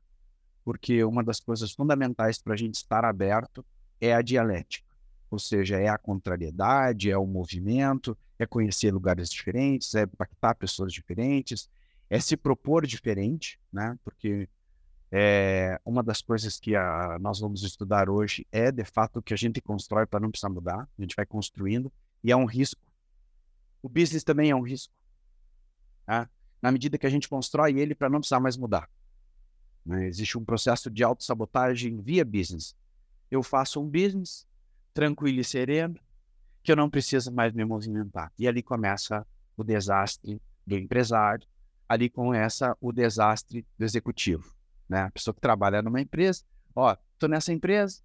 porque 0.64 1.04
uma 1.04 1.22
das 1.22 1.38
coisas 1.38 1.72
fundamentais 1.72 2.38
para 2.40 2.54
a 2.54 2.56
gente 2.56 2.76
estar 2.76 3.04
aberto 3.04 3.64
é 4.00 4.14
a 4.14 4.22
dialética, 4.22 4.88
ou 5.30 5.38
seja, 5.38 5.78
é 5.78 5.88
a 5.88 5.98
contrariedade, 5.98 7.10
é 7.10 7.18
o 7.18 7.26
movimento, 7.26 8.16
é 8.38 8.46
conhecer 8.46 8.90
lugares 8.90 9.28
diferentes, 9.28 9.94
é 9.94 10.04
impactar 10.04 10.54
pessoas 10.54 10.92
diferentes, 10.92 11.68
é 12.08 12.18
se 12.18 12.36
propor 12.36 12.86
diferente, 12.86 13.60
né? 13.72 13.96
Porque 14.02 14.48
É, 15.16 15.78
uma 15.84 16.02
das 16.02 16.20
coisas 16.20 16.58
que 16.58 16.74
a, 16.74 17.18
nós 17.20 17.38
vamos 17.38 17.62
estudar 17.62 18.10
hoje 18.10 18.44
é, 18.50 18.72
de 18.72 18.84
fato, 18.84 19.20
o 19.20 19.22
que 19.22 19.32
a 19.32 19.36
gente 19.36 19.60
constrói 19.60 20.06
para 20.06 20.18
não 20.18 20.28
precisar 20.28 20.48
mudar. 20.48 20.88
A 20.98 21.02
gente 21.02 21.14
vai 21.14 21.24
construindo 21.24 21.92
e 22.24 22.32
é 22.32 22.36
um 22.36 22.46
risco. 22.46 22.80
O 23.80 23.88
business 23.88 24.24
também 24.24 24.50
é 24.50 24.56
um 24.56 24.62
risco. 24.62 24.92
Tá? 26.04 26.28
Na 26.60 26.70
medida 26.70 26.98
que 26.98 27.06
a 27.06 27.10
gente 27.10 27.28
constrói 27.28 27.78
ele 27.78 27.94
para 27.94 28.08
não 28.08 28.20
precisar 28.20 28.40
mais 28.40 28.56
mudar. 28.56 28.88
Né? 29.84 30.06
Existe 30.06 30.38
um 30.38 30.44
processo 30.44 30.90
de 30.90 31.02
autossabotagem 31.02 32.00
via 32.00 32.24
business. 32.24 32.76
Eu 33.30 33.42
faço 33.42 33.80
um 33.80 33.88
business 33.88 34.46
tranquilo 34.92 35.40
e 35.40 35.44
sereno, 35.44 35.98
que 36.62 36.72
eu 36.72 36.76
não 36.76 36.88
preciso 36.88 37.32
mais 37.32 37.52
me 37.52 37.64
movimentar. 37.64 38.32
E 38.38 38.48
ali 38.48 38.62
começa 38.62 39.26
o 39.56 39.64
desastre 39.64 40.40
do 40.66 40.76
empresário, 40.76 41.46
ali 41.88 42.08
começa 42.08 42.76
o 42.80 42.92
desastre 42.92 43.66
do 43.78 43.84
executivo 43.84 44.54
né? 44.88 45.02
A 45.02 45.10
pessoa 45.10 45.34
que 45.34 45.40
trabalha 45.40 45.82
numa 45.82 46.00
empresa, 46.00 46.44
ó, 46.74 46.96
tô 47.18 47.26
nessa 47.26 47.52
empresa, 47.52 48.00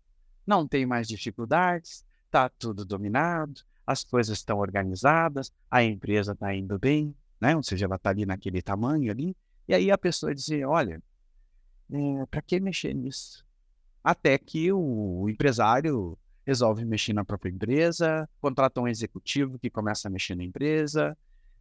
não 0.45 0.67
tem 0.67 0.85
mais 0.85 1.07
dificuldades, 1.07 2.05
tá 2.31 2.49
tudo 2.49 2.85
dominado, 2.85 3.61
as 3.85 4.03
coisas 4.03 4.37
estão 4.37 4.59
organizadas, 4.59 5.51
a 5.69 5.83
empresa 5.83 6.33
está 6.33 6.53
indo 6.53 6.77
bem, 6.77 7.15
né? 7.39 7.55
Ou 7.55 7.63
seja, 7.63 7.85
ela 7.85 7.95
está 7.95 8.09
ali 8.09 8.25
naquele 8.25 8.61
tamanho 8.61 9.11
ali, 9.11 9.35
e 9.67 9.73
aí 9.73 9.91
a 9.91 9.97
pessoa 9.97 10.33
diz, 10.33 10.49
olha, 10.65 11.01
é, 11.91 12.25
para 12.25 12.41
que 12.41 12.59
mexer 12.59 12.93
nisso? 12.93 13.45
Até 14.03 14.37
que 14.37 14.71
o, 14.71 15.21
o 15.21 15.29
empresário 15.29 16.17
resolve 16.45 16.83
mexer 16.85 17.13
na 17.13 17.23
própria 17.23 17.51
empresa, 17.51 18.27
contrata 18.41 18.81
um 18.81 18.87
executivo 18.87 19.59
que 19.59 19.69
começa 19.69 20.07
a 20.07 20.11
mexer 20.11 20.35
na 20.35 20.43
empresa, 20.43 21.15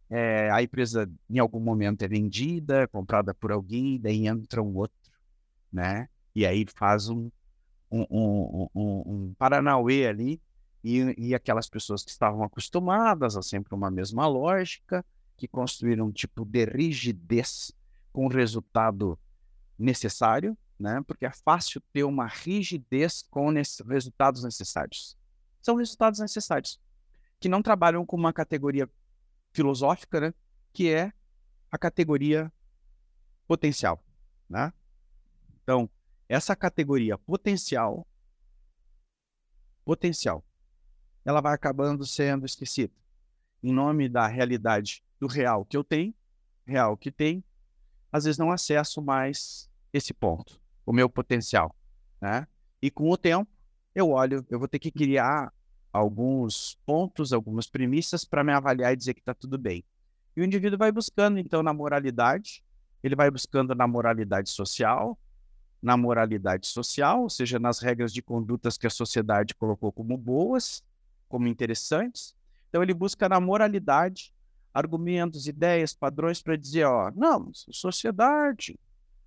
é, 0.09 0.49
a 0.49 0.63
empresa 0.63 1.09
em 1.29 1.37
algum 1.37 1.59
momento 1.59 2.01
é 2.01 2.07
vendida, 2.07 2.87
comprada 2.87 3.33
por 3.33 3.51
alguém, 3.51 3.99
daí 3.99 4.27
entra 4.27 4.61
um 4.61 4.75
outro 4.75 4.97
né? 5.71 6.09
E 6.35 6.45
aí 6.45 6.65
faz 6.75 7.09
um, 7.09 7.29
um, 7.91 8.05
um, 8.09 8.69
um, 8.73 9.03
um 9.05 9.33
Paranauê 9.37 10.07
ali, 10.07 10.41
e, 10.83 11.13
e 11.17 11.35
aquelas 11.35 11.69
pessoas 11.69 12.03
que 12.03 12.11
estavam 12.11 12.43
acostumadas 12.43 13.35
a 13.35 13.41
sempre 13.41 13.75
uma 13.75 13.91
mesma 13.91 14.27
lógica, 14.27 15.05
que 15.39 15.47
construíram 15.47 16.07
um 16.07 16.11
tipo 16.11 16.43
de 16.43 16.65
rigidez 16.65 17.71
com 18.11 18.25
o 18.25 18.29
resultado 18.29 19.17
necessário, 19.77 20.57
né? 20.77 21.01
Porque 21.07 21.25
é 21.25 21.31
fácil 21.31 21.81
ter 21.93 22.03
uma 22.03 22.27
rigidez 22.27 23.23
com 23.31 23.49
resultados 23.87 24.43
necessários. 24.43 25.17
São 25.61 25.77
resultados 25.77 26.19
necessários 26.19 26.79
que 27.39 27.47
não 27.47 27.61
trabalham 27.61 28.05
com 28.05 28.17
uma 28.17 28.33
categoria 28.33 28.89
filosófica, 29.53 30.19
né? 30.19 30.33
Que 30.73 30.89
é 30.89 31.13
a 31.71 31.77
categoria 31.77 32.51
potencial, 33.47 34.03
né? 34.49 34.73
Então, 35.63 35.89
essa 36.27 36.55
categoria 36.55 37.17
potencial, 37.17 38.05
potencial, 39.85 40.43
ela 41.23 41.39
vai 41.39 41.53
acabando 41.53 42.05
sendo 42.05 42.45
esquecida. 42.45 42.93
Em 43.61 43.73
nome 43.73 44.07
da 44.07 44.27
realidade 44.27 45.03
do 45.19 45.27
real 45.27 45.65
que 45.65 45.75
eu 45.75 45.83
tenho, 45.83 46.13
real 46.65 46.95
que 46.95 47.11
tem, 47.11 47.43
às 48.11 48.23
vezes 48.23 48.37
não 48.37 48.51
acesso 48.51 49.01
mais 49.01 49.69
esse 49.91 50.13
ponto, 50.13 50.59
o 50.85 50.93
meu 50.93 51.09
potencial, 51.09 51.75
né? 52.21 52.47
E 52.81 52.89
com 52.89 53.09
o 53.09 53.17
tempo, 53.17 53.49
eu 53.93 54.09
olho, 54.09 54.45
eu 54.49 54.57
vou 54.57 54.67
ter 54.67 54.79
que 54.79 54.91
criar 54.91 55.51
alguns 55.91 56.77
pontos, 56.85 57.33
algumas 57.33 57.67
premissas 57.67 58.23
para 58.23 58.43
me 58.43 58.53
avaliar 58.53 58.93
e 58.93 58.95
dizer 58.95 59.13
que 59.13 59.19
está 59.19 59.33
tudo 59.33 59.57
bem. 59.57 59.83
E 60.35 60.41
o 60.41 60.43
indivíduo 60.43 60.77
vai 60.77 60.91
buscando, 60.91 61.39
então, 61.39 61.61
na 61.61 61.73
moralidade, 61.73 62.63
ele 63.03 63.15
vai 63.15 63.29
buscando 63.29 63.73
na 63.75 63.87
moralidade 63.87 64.49
social, 64.49 65.17
na 65.81 65.97
moralidade 65.97 66.67
social, 66.67 67.23
ou 67.23 67.29
seja, 67.29 67.57
nas 67.57 67.79
regras 67.79 68.13
de 68.13 68.21
condutas 68.21 68.77
que 68.77 68.87
a 68.87 68.89
sociedade 68.89 69.55
colocou 69.55 69.91
como 69.91 70.17
boas, 70.17 70.83
como 71.27 71.47
interessantes. 71.47 72.35
Então 72.69 72.81
ele 72.81 72.93
busca 72.93 73.27
na 73.27 73.39
moralidade 73.39 74.33
argumentos, 74.73 75.47
ideias, 75.47 75.93
padrões 75.93 76.41
para 76.41 76.55
dizer, 76.55 76.85
ó, 76.85 77.11
não, 77.15 77.51
sociedade, 77.53 78.79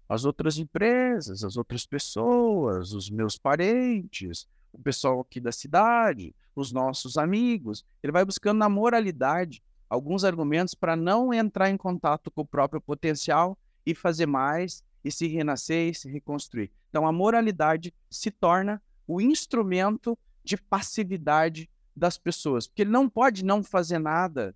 as 0.09 0.25
outras 0.25 0.59
empresas, 0.59 1.43
as 1.43 1.57
outras 1.57 1.85
pessoas, 1.85 2.93
os 2.93 3.11
meus 3.11 3.37
parentes, 3.37 4.47
o 4.73 4.79
pessoal 4.79 5.21
aqui 5.21 5.41
da 5.41 5.53
cidade, 5.53 6.35
os 6.55 6.73
nossos 6.73 7.17
amigos. 7.17 7.85
Ele 8.03 8.13
vai 8.13 8.25
buscando 8.25 8.59
na 8.59 8.69
moralidade 8.69 9.63
alguns 9.89 10.25
argumentos 10.25 10.75
para 10.75 10.97
não 10.97 11.33
entrar 11.35 11.71
em 11.71 11.77
contato 11.77 12.31
com 12.31 12.43
o 12.43 12.47
próprio 12.47 12.81
potencial 12.81 13.59
e 13.85 13.95
fazer 13.95 14.27
mais 14.27 14.83
e 15.05 15.11
se 15.11 15.27
renascer 15.27 15.91
e 15.91 15.95
se 15.95 16.11
reconstruir. 16.11 16.71
Então, 16.89 17.07
a 17.07 17.13
moralidade 17.13 17.93
se 18.11 18.31
torna 18.31 18.81
o 19.07 19.21
instrumento 19.21 20.17
de 20.45 20.57
passividade 20.57 21.69
das 21.95 22.17
pessoas, 22.19 22.67
porque 22.67 22.83
ele 22.83 22.91
não 22.91 23.09
pode 23.09 23.45
não 23.45 23.63
fazer 23.63 23.99
nada 23.99 24.55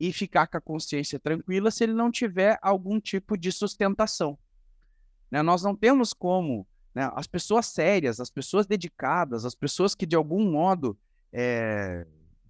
e 0.00 0.12
ficar 0.12 0.46
com 0.46 0.56
a 0.56 0.60
consciência 0.60 1.18
tranquila 1.18 1.70
se 1.70 1.84
ele 1.84 1.92
não 1.92 2.10
tiver 2.10 2.58
algum 2.62 3.00
tipo 3.00 3.36
de 3.36 3.50
sustentação. 3.52 4.38
Né? 5.30 5.42
Nós 5.42 5.62
não 5.62 5.74
temos 5.74 6.12
como. 6.12 6.66
Né? 6.94 7.10
As 7.14 7.26
pessoas 7.26 7.66
sérias, 7.66 8.20
as 8.20 8.30
pessoas 8.30 8.66
dedicadas, 8.66 9.44
as 9.44 9.54
pessoas 9.54 9.94
que 9.94 10.06
de 10.06 10.16
algum 10.16 10.50
modo 10.50 10.96
é, 11.32 12.06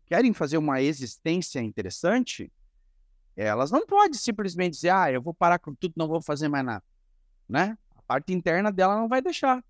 querem 0.07 0.33
fazer 0.33 0.59
uma 0.59 0.80
existência 0.80 1.61
interessante, 1.61 2.52
elas 3.35 3.71
não 3.71 3.87
podem 3.87 4.14
simplesmente 4.14 4.75
dizer, 4.75 4.90
ah, 4.90 5.11
eu 5.11 5.23
vou 5.23 5.33
parar 5.33 5.59
com 5.59 5.75
tudo, 5.75 5.95
não 5.97 6.09
vou 6.09 6.21
fazer 6.21 6.49
mais 6.49 6.64
nada 6.64 6.85
né? 7.49 7.78
A 7.97 8.02
parte 8.02 8.33
interna 8.33 8.71
dela 8.71 8.97
não 8.97 9.09
vai 9.09 9.23
deixar, 9.23 9.64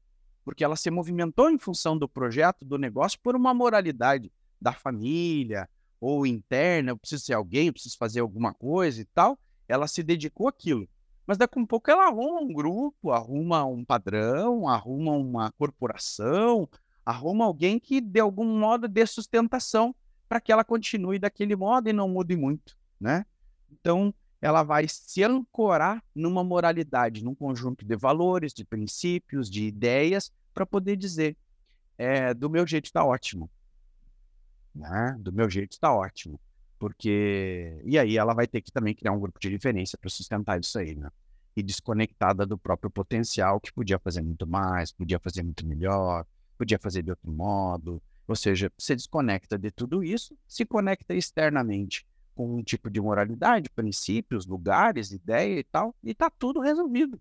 porque 0.44 0.64
ela 0.64 0.76
se 0.76 0.90
movimentou 0.90 1.48
em 1.48 1.58
função 1.58 1.96
do 1.96 2.08
projeto, 2.08 2.64
do 2.64 2.76
negócio, 2.76 3.18
por 3.22 3.36
uma 3.36 3.54
moralidade 3.54 4.32
da 4.60 4.72
família 4.72 5.68
ou 6.00 6.26
interna, 6.26 6.90
eu 6.90 6.96
preciso 6.96 7.24
ser 7.24 7.34
alguém, 7.34 7.66
eu 7.66 7.72
preciso 7.72 7.96
fazer 7.96 8.20
alguma 8.20 8.54
coisa 8.54 9.00
e 9.00 9.04
tal. 9.04 9.38
Ela 9.66 9.86
se 9.86 10.02
dedicou 10.02 10.48
àquilo. 10.48 10.88
Mas 11.26 11.36
daqui 11.36 11.58
a 11.58 11.62
um 11.62 11.66
pouco 11.66 11.90
ela 11.90 12.06
arruma 12.06 12.40
um 12.40 12.52
grupo, 12.52 13.10
arruma 13.10 13.64
um 13.64 13.84
padrão, 13.84 14.66
arruma 14.66 15.12
uma 15.12 15.52
corporação, 15.52 16.66
arruma 17.04 17.44
alguém 17.44 17.78
que 17.78 18.00
de 18.00 18.20
algum 18.20 18.44
modo 18.44 18.88
dê 18.88 19.06
sustentação 19.06 19.94
para 20.28 20.40
que 20.40 20.50
ela 20.52 20.64
continue 20.64 21.18
daquele 21.18 21.56
modo 21.56 21.88
e 21.88 21.92
não 21.92 22.08
mude 22.08 22.36
muito, 22.36 22.78
né? 23.00 23.26
Então, 23.70 24.14
ela 24.40 24.62
vai 24.62 24.86
se 24.88 25.22
ancorar 25.22 26.02
numa 26.14 26.44
moralidade, 26.44 27.24
num 27.24 27.34
conjunto 27.34 27.84
de 27.84 27.96
valores, 27.96 28.52
de 28.52 28.64
princípios, 28.64 29.50
de 29.50 29.66
ideias, 29.66 30.32
para 30.54 30.64
poder 30.64 30.96
dizer: 30.96 31.36
é, 31.96 32.32
do 32.32 32.48
meu 32.48 32.66
jeito 32.66 32.86
está 32.86 33.04
ótimo. 33.04 33.50
Né? 34.78 35.16
Do 35.18 35.32
meu 35.32 35.50
jeito 35.50 35.72
está 35.72 35.92
ótimo. 35.92 36.40
Porque. 36.78 37.80
E 37.84 37.98
aí 37.98 38.16
ela 38.16 38.32
vai 38.32 38.46
ter 38.46 38.60
que 38.60 38.70
também 38.70 38.94
criar 38.94 39.12
um 39.12 39.18
grupo 39.18 39.40
de 39.40 39.48
referência 39.48 39.98
para 39.98 40.08
sustentar 40.08 40.60
isso 40.60 40.78
aí, 40.78 40.94
né? 40.94 41.10
E 41.56 41.62
desconectada 41.62 42.46
do 42.46 42.56
próprio 42.56 42.88
potencial, 42.88 43.58
que 43.60 43.72
podia 43.72 43.98
fazer 43.98 44.22
muito 44.22 44.46
mais, 44.46 44.92
podia 44.92 45.18
fazer 45.18 45.42
muito 45.42 45.66
melhor, 45.66 46.24
podia 46.56 46.78
fazer 46.78 47.02
de 47.02 47.10
outro 47.10 47.32
modo. 47.32 48.00
Ou 48.28 48.36
seja, 48.36 48.70
se 48.78 48.94
desconecta 48.94 49.58
de 49.58 49.72
tudo 49.72 50.04
isso, 50.04 50.38
se 50.46 50.64
conecta 50.64 51.14
externamente 51.14 52.06
com 52.36 52.58
um 52.58 52.62
tipo 52.62 52.88
de 52.88 53.00
moralidade, 53.00 53.68
princípios, 53.70 54.46
lugares, 54.46 55.10
ideia 55.10 55.58
e 55.58 55.64
tal, 55.64 55.92
e 56.04 56.14
tá 56.14 56.30
tudo 56.30 56.60
resolvido. 56.60 57.20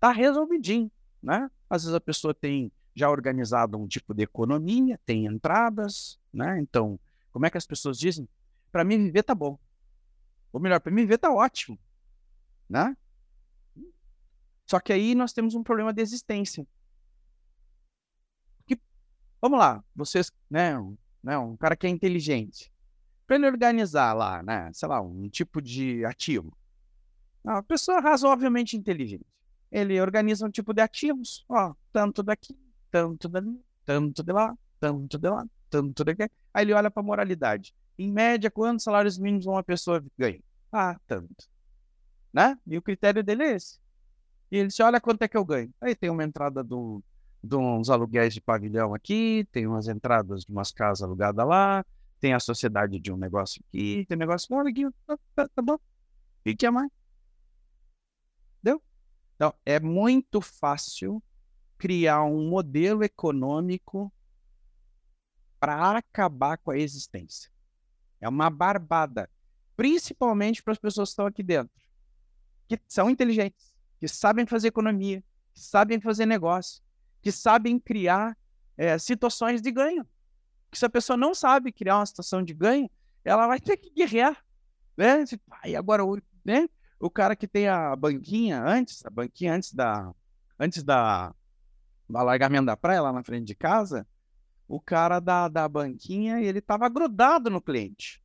Tá 0.00 0.10
resolvidinho, 0.10 0.90
né? 1.22 1.50
Às 1.68 1.82
vezes 1.82 1.94
a 1.94 2.00
pessoa 2.00 2.32
tem 2.32 2.72
já 2.96 3.10
organizado 3.10 3.76
um 3.76 3.86
tipo 3.86 4.14
de 4.14 4.22
economia, 4.22 4.98
tem 5.04 5.26
entradas, 5.26 6.18
né? 6.32 6.58
Então, 6.58 6.98
como 7.30 7.44
é 7.44 7.50
que 7.50 7.58
as 7.58 7.66
pessoas 7.66 7.98
dizem? 7.98 8.26
Para 8.72 8.84
mim 8.84 8.96
viver 8.96 9.22
tá 9.22 9.34
bom. 9.34 9.58
Ou 10.50 10.58
melhor, 10.58 10.80
para 10.80 10.90
mim 10.90 11.02
viver 11.02 11.18
tá 11.18 11.30
ótimo, 11.30 11.78
né? 12.66 12.96
Só 14.64 14.80
que 14.80 14.94
aí 14.94 15.14
nós 15.14 15.34
temos 15.34 15.54
um 15.54 15.62
problema 15.62 15.92
de 15.92 16.00
existência. 16.00 16.66
Que, 18.66 18.80
vamos 19.42 19.58
lá, 19.58 19.84
vocês, 19.94 20.32
né, 20.50 20.78
um, 20.78 20.96
né, 21.22 21.36
um 21.36 21.54
cara 21.54 21.76
que 21.76 21.86
é 21.86 21.90
inteligente, 21.90 22.72
para 23.26 23.36
ele 23.36 23.46
organizar 23.46 24.14
lá, 24.14 24.42
né, 24.42 24.70
sei 24.72 24.88
lá, 24.88 25.02
um 25.02 25.28
tipo 25.28 25.60
de 25.60 26.02
ativo. 26.06 26.56
Uma 27.44 27.62
pessoa 27.62 28.00
razoavelmente 28.00 28.74
inteligente. 28.74 29.26
Ele 29.70 30.00
organiza 30.00 30.46
um 30.46 30.50
tipo 30.50 30.72
de 30.72 30.80
ativos, 30.80 31.44
ó, 31.46 31.74
tanto 31.92 32.22
daqui, 32.22 32.56
tanto 32.90 33.28
dali, 33.28 33.60
tanto 33.84 34.22
de 34.22 34.32
lá, 34.32 34.56
tanto 34.80 35.18
de 35.18 35.28
lá, 35.28 35.46
tanto 35.70 36.04
daqui. 36.04 36.30
Aí 36.52 36.64
ele 36.64 36.72
olha 36.72 36.90
para 36.90 37.02
a 37.02 37.06
moralidade. 37.06 37.74
Em 37.98 38.12
média, 38.12 38.50
quantos 38.50 38.84
salários 38.84 39.18
mínimos 39.18 39.46
uma 39.46 39.62
pessoa 39.62 40.04
ganha? 40.18 40.40
Ah, 40.72 40.98
tanto. 41.06 41.48
Né? 42.32 42.58
E 42.66 42.76
o 42.76 42.82
critério 42.82 43.22
dele 43.22 43.44
é 43.44 43.56
esse. 43.56 43.78
E 44.50 44.58
ele 44.58 44.68
diz, 44.68 44.78
olha 44.80 45.00
quanto 45.00 45.22
é 45.22 45.28
que 45.28 45.36
eu 45.36 45.44
ganho. 45.44 45.72
Aí 45.80 45.94
tem 45.94 46.10
uma 46.10 46.24
entrada 46.24 46.62
do, 46.62 47.02
de 47.42 47.56
uns 47.56 47.88
aluguéis 47.90 48.34
de 48.34 48.40
pavilhão 48.40 48.94
aqui, 48.94 49.46
tem 49.50 49.66
umas 49.66 49.88
entradas 49.88 50.44
de 50.44 50.52
umas 50.52 50.70
casas 50.70 51.02
alugadas 51.02 51.46
lá, 51.46 51.84
tem 52.20 52.32
a 52.32 52.40
sociedade 52.40 52.98
de 52.98 53.12
um 53.12 53.16
negócio 53.16 53.62
aqui, 53.68 54.04
tem 54.08 54.16
um 54.16 54.20
negócio, 54.20 54.54
olha 54.54 54.70
aqui, 54.70 54.84
tá, 55.06 55.18
tá, 55.34 55.48
tá 55.48 55.62
bom. 55.62 55.74
O 55.74 56.56
que 56.56 56.66
é 56.66 56.70
mais? 56.70 56.90
Deu? 58.62 58.82
Então, 59.34 59.54
é 59.64 59.80
muito 59.80 60.40
fácil 60.40 61.22
criar 61.78 62.24
um 62.24 62.48
modelo 62.48 63.04
econômico 63.04 64.12
para 65.58 65.98
acabar 65.98 66.58
com 66.58 66.70
a 66.70 66.78
existência. 66.78 67.50
É 68.20 68.28
uma 68.28 68.50
barbada, 68.50 69.28
principalmente 69.76 70.62
para 70.62 70.72
as 70.72 70.78
pessoas 70.78 71.08
que 71.08 71.12
estão 71.12 71.26
aqui 71.26 71.42
dentro, 71.42 71.72
que 72.68 72.78
são 72.88 73.10
inteligentes, 73.10 73.74
que 73.98 74.08
sabem 74.08 74.46
fazer 74.46 74.68
economia, 74.68 75.22
que 75.54 75.60
sabem 75.60 76.00
fazer 76.00 76.26
negócio, 76.26 76.82
que 77.22 77.32
sabem 77.32 77.78
criar 77.78 78.36
é, 78.76 78.98
situações 78.98 79.60
de 79.60 79.70
ganho. 79.70 80.06
Que 80.70 80.78
se 80.78 80.84
a 80.84 80.90
pessoa 80.90 81.16
não 81.16 81.34
sabe 81.34 81.72
criar 81.72 81.98
uma 81.98 82.06
situação 82.06 82.42
de 82.42 82.52
ganho, 82.52 82.90
ela 83.24 83.46
vai 83.46 83.60
ter 83.60 83.76
que 83.76 83.90
guerrear. 83.90 84.44
Né? 84.96 85.24
E 85.64 85.76
agora, 85.76 86.02
né? 86.44 86.68
o 86.98 87.10
cara 87.10 87.36
que 87.36 87.46
tem 87.46 87.68
a 87.68 87.94
banquinha 87.94 88.62
antes, 88.62 89.04
a 89.04 89.10
banquinha 89.10 89.54
antes 89.54 89.72
da, 89.72 90.12
antes 90.58 90.82
da, 90.82 91.34
alargamento 92.14 92.66
da 92.66 92.76
praia, 92.76 93.02
lá 93.02 93.12
na 93.12 93.22
frente 93.22 93.46
de 93.46 93.54
casa, 93.54 94.06
o 94.68 94.80
cara 94.80 95.20
da, 95.20 95.48
da 95.48 95.68
banquinha, 95.68 96.40
ele 96.40 96.58
estava 96.58 96.88
grudado 96.88 97.50
no 97.50 97.60
cliente. 97.60 98.22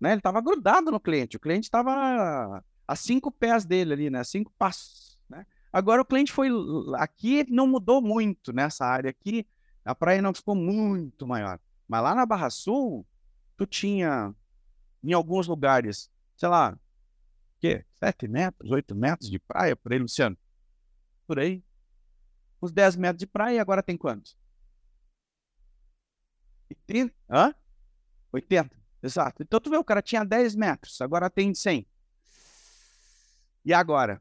Né? 0.00 0.12
Ele 0.12 0.20
estava 0.20 0.40
grudado 0.40 0.90
no 0.90 1.00
cliente. 1.00 1.36
O 1.36 1.40
cliente 1.40 1.64
estava 1.64 2.64
a 2.86 2.96
cinco 2.96 3.30
pés 3.30 3.64
dele 3.64 3.92
ali, 3.92 4.10
né? 4.10 4.24
Cinco 4.24 4.52
passos. 4.56 5.18
Né? 5.28 5.46
Agora 5.72 6.02
o 6.02 6.04
cliente 6.04 6.32
foi 6.32 6.48
aqui, 6.96 7.44
não 7.48 7.66
mudou 7.66 8.00
muito 8.00 8.52
nessa 8.52 8.86
área 8.86 9.10
aqui. 9.10 9.46
A 9.84 9.94
praia 9.94 10.22
não 10.22 10.32
ficou 10.32 10.54
muito 10.54 11.26
maior. 11.26 11.60
Mas 11.86 12.02
lá 12.02 12.14
na 12.14 12.24
Barra 12.24 12.50
Sul, 12.50 13.06
tu 13.56 13.66
tinha 13.66 14.34
em 15.02 15.12
alguns 15.12 15.46
lugares, 15.46 16.10
sei 16.36 16.48
lá, 16.48 16.78
quê? 17.58 17.84
Sete 17.98 18.28
metros, 18.28 18.70
oito 18.70 18.94
metros 18.94 19.28
de 19.28 19.38
praia 19.38 19.76
por 19.76 19.92
aí, 19.92 19.98
Luciano? 19.98 20.36
Por 21.26 21.38
aí. 21.38 21.62
Uns 22.62 22.72
10 22.72 22.96
metros 22.96 23.18
de 23.18 23.26
praia, 23.26 23.56
e 23.56 23.58
agora 23.58 23.82
tem 23.82 23.96
quantos? 23.96 24.36
30? 26.86 27.14
Hã? 27.28 27.54
80. 28.32 28.76
Exato. 29.02 29.42
Então 29.42 29.60
tu 29.60 29.70
vê, 29.70 29.76
o 29.76 29.84
cara 29.84 30.02
tinha 30.02 30.24
10 30.24 30.54
metros, 30.54 31.00
agora 31.00 31.30
tem 31.30 31.54
100. 31.54 31.86
E 33.64 33.72
agora? 33.72 34.20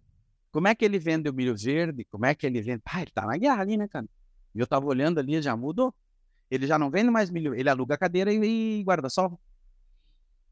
Como 0.52 0.68
é 0.68 0.76
que 0.76 0.84
ele 0.84 0.98
vende 0.98 1.30
o 1.30 1.34
milho 1.34 1.56
verde? 1.56 2.06
Como 2.06 2.26
é 2.26 2.34
que 2.34 2.46
ele 2.46 2.62
vende? 2.62 2.82
Ah, 2.86 3.02
ele 3.02 3.12
tá 3.12 3.26
na 3.26 3.38
guerra 3.38 3.62
ali, 3.62 3.78
né, 3.78 3.88
cara? 3.88 4.08
Eu 4.56 4.66
tava 4.66 4.86
olhando 4.86 5.20
ali, 5.20 5.42
já 5.42 5.56
mudou. 5.56 5.94
Ele 6.50 6.66
já 6.66 6.80
não 6.80 6.90
vende 6.90 7.12
mais 7.12 7.30
milho, 7.30 7.54
ele 7.54 7.70
aluga 7.70 7.98
cadeira 7.98 8.34
e, 8.34 8.80
e 8.80 8.84
guarda-sol. 8.84 9.40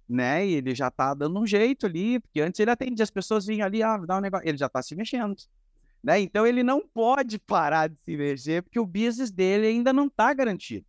Né? 0.08 0.46
E 0.48 0.54
ele 0.54 0.76
já 0.76 0.92
tá 0.92 1.14
dando 1.14 1.40
um 1.40 1.46
jeito 1.46 1.86
ali, 1.86 2.20
porque 2.20 2.40
antes 2.40 2.60
ele 2.60 2.72
atendia, 2.72 3.04
as 3.04 3.10
pessoas 3.10 3.46
vinham 3.46 3.66
ali, 3.66 3.82
ah, 3.82 3.98
dá 3.98 4.18
um 4.18 4.22
negócio. 4.22 4.48
Ele 4.48 4.58
já 4.58 4.70
tá 4.70 4.82
se 4.82 4.96
mexendo. 4.96 5.36
Né? 6.04 6.20
Então 6.22 6.46
ele 6.46 6.64
não 6.64 6.82
pode 6.88 7.40
parar 7.40 7.88
de 7.88 7.98
se 7.98 8.16
mexer, 8.16 8.64
porque 8.64 8.80
o 8.80 8.86
business 8.86 9.32
dele 9.32 9.68
ainda 9.68 9.92
não 9.92 10.10
tá 10.10 10.34
garantido. 10.34 10.86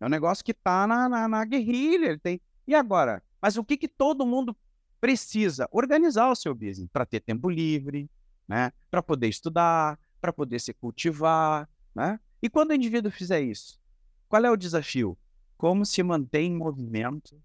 É 0.00 0.06
um 0.06 0.08
negócio 0.08 0.44
que 0.44 0.54
tá 0.54 0.86
na, 0.86 1.08
na, 1.08 1.28
na 1.28 1.44
guerrilha. 1.44 2.06
Ele 2.06 2.18
tem... 2.18 2.40
E 2.66 2.74
agora? 2.74 3.22
Mas 3.40 3.56
o 3.56 3.64
que, 3.64 3.76
que 3.76 3.88
todo 3.88 4.26
mundo 4.26 4.56
precisa? 5.00 5.68
Organizar 5.72 6.30
o 6.30 6.36
seu 6.36 6.54
business 6.54 6.88
para 6.92 7.04
ter 7.04 7.20
tempo 7.20 7.48
livre, 7.48 8.08
né? 8.46 8.72
para 8.90 9.02
poder 9.02 9.28
estudar, 9.28 9.98
para 10.20 10.32
poder 10.32 10.60
se 10.60 10.72
cultivar. 10.72 11.68
Né? 11.94 12.18
E 12.42 12.48
quando 12.48 12.70
o 12.70 12.74
indivíduo 12.74 13.10
fizer 13.10 13.40
isso, 13.40 13.80
qual 14.28 14.44
é 14.44 14.50
o 14.50 14.56
desafio? 14.56 15.18
Como 15.56 15.84
se 15.84 16.02
mantém 16.02 16.52
em 16.52 16.56
movimento 16.56 17.40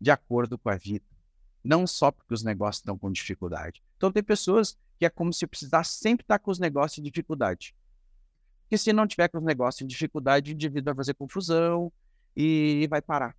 de 0.00 0.10
acordo 0.10 0.56
com 0.56 0.70
a 0.70 0.76
vida? 0.76 1.04
Não 1.64 1.86
só 1.86 2.10
porque 2.10 2.34
os 2.34 2.42
negócios 2.42 2.80
estão 2.80 2.98
com 2.98 3.10
dificuldade. 3.10 3.82
Então, 3.96 4.10
tem 4.10 4.22
pessoas 4.22 4.76
que 4.98 5.06
é 5.06 5.10
como 5.10 5.32
se 5.32 5.46
precisasse 5.46 5.98
sempre 5.98 6.24
estar 6.24 6.38
com 6.38 6.50
os 6.50 6.58
negócios 6.58 6.98
em 6.98 7.02
dificuldade. 7.02 7.74
Porque 8.62 8.78
se 8.78 8.92
não 8.92 9.06
tiver 9.06 9.28
com 9.28 9.38
os 9.38 9.44
negócios 9.44 9.82
em 9.82 9.86
dificuldade, 9.86 10.50
o 10.50 10.54
indivíduo 10.54 10.86
vai 10.86 10.94
fazer 10.94 11.14
confusão 11.14 11.92
e 12.36 12.86
vai 12.88 13.02
parar. 13.02 13.36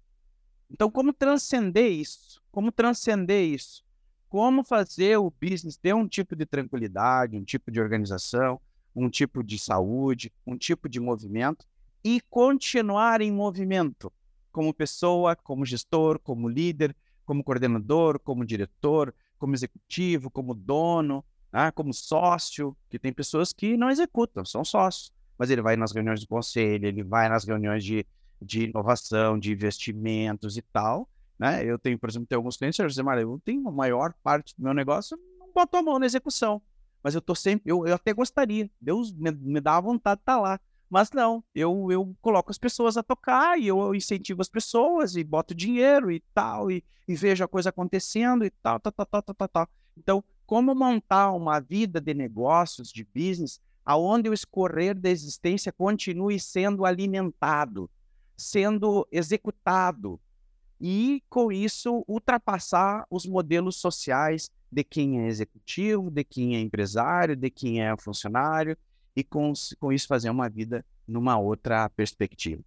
Então, 0.70 0.90
como 0.90 1.14
transcender 1.14 1.92
isso? 1.92 2.42
Como 2.52 2.72
transcender 2.72 3.46
isso? 3.46 3.84
Como 4.30 4.64
fazer 4.64 5.18
o 5.18 5.32
business 5.32 5.78
ter 5.78 5.94
um 5.94 6.08
tipo 6.08 6.36
de 6.36 6.46
tranquilidade, 6.46 7.38
um 7.38 7.44
tipo 7.44 7.72
de 7.72 7.80
organização, 7.80 8.60
um 8.96 9.10
tipo 9.10 9.44
de 9.44 9.60
saúde, 9.60 10.32
um 10.46 10.58
tipo 10.58 10.88
de 10.88 11.00
movimento 11.00 11.66
e 12.04 12.20
continuar 12.30 13.22
em 13.22 13.32
movimento 13.32 14.12
como 14.52 14.74
pessoa, 14.74 15.36
como 15.36 15.66
gestor, 15.66 16.20
como 16.20 16.48
líder, 16.48 16.96
como 17.26 17.44
coordenador, 17.44 18.20
como 18.20 18.46
diretor, 18.46 19.14
como 19.38 19.54
executivo, 19.54 20.30
como 20.30 20.54
dono, 20.54 21.24
né? 21.52 21.72
como 21.72 21.94
sócio, 21.94 22.76
que 22.90 23.00
tem 23.00 23.12
pessoas 23.12 23.52
que 23.52 23.78
não 23.78 23.90
executam, 23.90 24.46
são 24.46 24.64
sócios 24.64 25.12
mas 25.38 25.50
ele 25.50 25.62
vai 25.62 25.76
nas 25.76 25.92
reuniões 25.92 26.22
do 26.22 26.28
conselho, 26.28 26.88
ele 26.88 27.04
vai 27.04 27.28
nas 27.28 27.44
reuniões 27.44 27.84
de, 27.84 28.06
de 28.42 28.64
inovação, 28.66 29.38
de 29.38 29.52
investimentos 29.52 30.58
e 30.58 30.62
tal. 30.62 31.10
Né? 31.38 31.66
Eu 31.66 31.78
tenho, 31.80 31.98
por 31.98 32.10
exemplo, 32.10 32.28
tem 32.28 32.36
alguns 32.36 32.58
clientes, 32.58 32.80
eu 32.80 33.42
tenho 33.44 33.68
a 33.68 33.72
maior 33.72 34.14
parte 34.24 34.56
do 34.56 34.64
meu 34.64 34.74
negócio, 34.74 35.18
não 35.40 35.52
boto 35.52 35.76
a 35.78 35.82
mão 35.82 36.00
na 36.00 36.06
execução. 36.06 36.62
Mas 37.04 37.16
eu 37.16 37.22
tô 37.22 37.36
sempre, 37.36 37.70
eu, 37.70 37.86
eu 37.86 37.96
até 37.96 38.14
gostaria, 38.14 38.70
Deus 38.80 39.12
me, 39.12 39.32
me 39.32 39.60
dá 39.60 39.78
a 39.78 39.82
vontade 39.82 40.20
de 40.20 40.22
estar 40.22 40.36
tá 40.36 40.42
lá. 40.42 40.60
Mas 40.94 41.10
não, 41.12 41.44
eu, 41.56 41.92
eu 41.92 42.16
coloco 42.22 42.52
as 42.52 42.58
pessoas 42.60 42.98
a 42.98 43.02
tocar 43.02 43.60
e 43.60 43.66
eu 43.66 43.96
incentivo 43.96 44.44
as 44.44 44.48
pessoas 44.48 45.16
e 45.16 45.24
boto 45.24 45.56
dinheiro 45.56 46.12
e 46.12 46.20
tal, 46.36 46.70
e, 46.70 46.84
e 47.08 47.16
vejo 47.16 47.44
a 47.44 47.48
coisa 47.48 47.70
acontecendo 47.70 48.46
e 48.46 48.52
tal, 48.52 48.80
tal, 48.80 48.92
tal, 48.92 49.08
tal, 49.08 49.34
tal, 49.34 49.48
tal. 49.48 49.70
Então, 49.98 50.24
como 50.46 50.76
montar 50.76 51.32
uma 51.32 51.60
vida 51.60 52.00
de 52.00 52.14
negócios, 52.14 52.92
de 52.92 53.04
business, 53.04 53.60
aonde 53.84 54.30
o 54.30 54.36
escorrer 54.36 54.94
da 54.94 55.10
existência 55.10 55.72
continue 55.72 56.40
sendo 56.40 56.86
alimentado, 56.86 57.90
sendo 58.38 59.08
executado, 59.12 60.22
e 60.80 61.24
com 61.28 61.52
isso 61.52 62.06
ultrapassar 62.08 63.04
os 63.10 63.26
modelos 63.26 63.78
sociais 63.78 64.48
de 64.72 64.84
quem 64.84 65.22
é 65.22 65.28
executivo, 65.28 66.12
de 66.12 66.24
quem 66.24 66.56
é 66.56 66.60
empresário, 66.60 67.36
de 67.36 67.50
quem 67.50 67.82
é 67.82 67.98
funcionário, 67.98 68.78
e 69.16 69.24
com, 69.24 69.54
com 69.80 69.92
isso 69.92 70.08
fazer 70.08 70.30
uma 70.30 70.50
vida 70.50 70.86
numa 71.08 71.38
outra 71.38 71.90
perspectiva. 71.90 72.64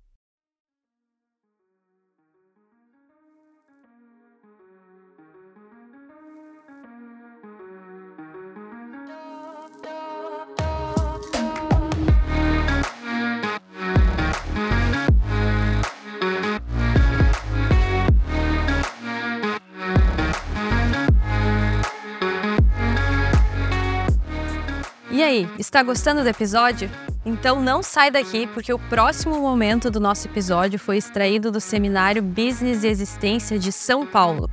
Está 25.58 25.82
gostando 25.82 26.22
do 26.22 26.28
episódio? 26.28 26.90
Então 27.24 27.60
não 27.60 27.82
sai 27.82 28.10
daqui, 28.10 28.46
porque 28.46 28.72
o 28.72 28.78
próximo 28.78 29.40
momento 29.40 29.90
do 29.90 29.98
nosso 29.98 30.28
episódio 30.28 30.78
foi 30.78 30.96
extraído 30.96 31.50
do 31.50 31.60
seminário 31.60 32.22
Business 32.22 32.84
e 32.84 32.88
Existência 32.88 33.58
de 33.58 33.72
São 33.72 34.06
Paulo. 34.06 34.50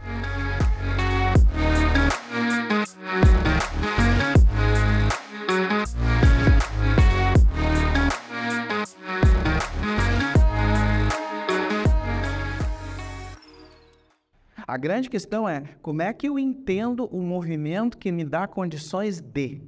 A 14.66 14.78
grande 14.78 15.08
questão 15.08 15.48
é 15.48 15.62
como 15.84 16.02
é 16.02 16.12
que 16.12 16.28
eu 16.28 16.40
entendo 16.40 17.06
o 17.12 17.22
movimento 17.22 17.98
que 17.98 18.12
me 18.12 18.24
dá 18.24 18.48
condições 18.48 19.20
de 19.20 19.62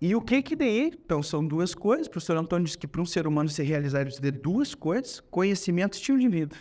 e 0.00 0.14
o 0.14 0.20
que 0.20 0.40
que? 0.40 0.56
Então, 0.62 1.22
são 1.22 1.46
duas 1.46 1.74
coisas. 1.74 2.06
O 2.06 2.10
professor 2.10 2.36
Antônio 2.36 2.64
disse 2.64 2.78
que 2.78 2.86
para 2.86 3.02
um 3.02 3.06
ser 3.06 3.26
humano 3.26 3.50
se 3.50 3.62
realizar, 3.62 3.98
ele 3.98 4.06
precisa 4.06 4.32
de 4.32 4.38
duas 4.38 4.74
coisas, 4.74 5.20
conhecimento 5.30 5.94
e 5.94 5.98
estilo 5.98 6.18
de 6.18 6.28
vida. 6.28 6.56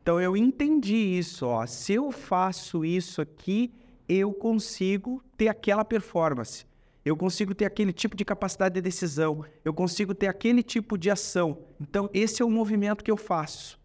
Então, 0.00 0.18
eu 0.18 0.34
entendi 0.34 0.96
isso. 0.96 1.46
Ó. 1.46 1.66
Se 1.66 1.92
eu 1.92 2.10
faço 2.10 2.82
isso 2.82 3.20
aqui, 3.20 3.70
eu 4.08 4.32
consigo 4.32 5.22
ter 5.36 5.48
aquela 5.48 5.84
performance. 5.84 6.64
Eu 7.04 7.16
consigo 7.16 7.54
ter 7.54 7.66
aquele 7.66 7.92
tipo 7.92 8.16
de 8.16 8.24
capacidade 8.24 8.74
de 8.74 8.80
decisão. 8.80 9.44
Eu 9.62 9.74
consigo 9.74 10.14
ter 10.14 10.28
aquele 10.28 10.62
tipo 10.62 10.96
de 10.96 11.10
ação. 11.10 11.58
Então, 11.78 12.08
esse 12.14 12.40
é 12.40 12.44
o 12.44 12.50
movimento 12.50 13.04
que 13.04 13.10
eu 13.10 13.16
faço. 13.16 13.78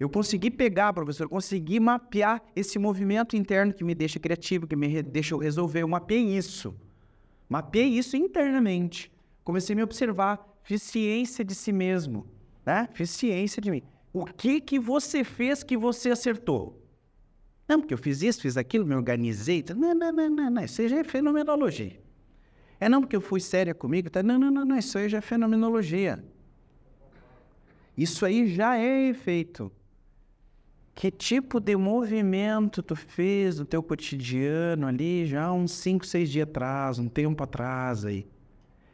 Eu 0.00 0.08
consegui 0.08 0.50
pegar, 0.50 0.92
professor, 0.94 1.28
consegui 1.28 1.78
mapear 1.78 2.42
esse 2.56 2.78
movimento 2.78 3.36
interno 3.36 3.72
que 3.72 3.84
me 3.84 3.94
deixa 3.94 4.18
criativo, 4.18 4.66
que 4.66 4.74
me 4.74 5.02
deixa 5.02 5.34
eu 5.34 5.38
resolver. 5.38 5.82
Eu 5.82 5.88
mapeei 5.88 6.36
isso. 6.36 6.74
Mapeei 7.52 7.98
isso 7.98 8.16
internamente. 8.16 9.12
Comecei 9.44 9.74
a 9.74 9.76
me 9.76 9.82
observar. 9.82 10.42
Fiz 10.62 10.80
ciência 10.80 11.44
de 11.44 11.54
si 11.54 11.70
mesmo. 11.70 12.26
Né? 12.64 12.88
Fiz 12.94 13.10
ciência 13.10 13.60
de 13.60 13.70
mim. 13.70 13.82
O 14.10 14.24
que, 14.24 14.58
que 14.58 14.78
você 14.78 15.22
fez 15.22 15.62
que 15.62 15.76
você 15.76 16.12
acertou? 16.12 16.82
Não, 17.68 17.78
porque 17.78 17.92
eu 17.92 17.98
fiz 17.98 18.22
isso, 18.22 18.40
fiz 18.40 18.56
aquilo, 18.56 18.86
me 18.86 18.94
organizei. 18.94 19.62
Não, 19.76 19.94
não, 19.94 20.10
não, 20.10 20.30
não, 20.30 20.50
não. 20.50 20.64
Isso 20.64 20.88
já 20.88 21.00
é 21.00 21.04
fenomenologia. 21.04 22.00
É 22.80 22.88
não 22.88 23.02
porque 23.02 23.16
eu 23.16 23.20
fui 23.20 23.38
séria 23.38 23.74
comigo. 23.74 24.08
Tá? 24.08 24.22
Não, 24.22 24.38
não, 24.38 24.50
não, 24.50 24.64
não. 24.64 24.78
Isso 24.78 24.96
aí 24.96 25.10
já 25.10 25.18
é 25.18 25.20
fenomenologia. 25.20 26.24
Isso 27.94 28.24
aí 28.24 28.46
já 28.46 28.78
é 28.78 29.10
efeito. 29.10 29.70
Que 30.94 31.10
tipo 31.10 31.58
de 31.58 31.74
movimento 31.74 32.82
tu 32.82 32.94
fez 32.94 33.58
no 33.58 33.64
teu 33.64 33.82
cotidiano 33.82 34.86
ali 34.86 35.26
já 35.26 35.52
uns 35.52 35.72
5, 35.72 36.06
6 36.06 36.30
dias 36.30 36.48
atrás, 36.48 36.98
um 36.98 37.08
tempo 37.08 37.42
atrás 37.42 38.04
aí? 38.04 38.26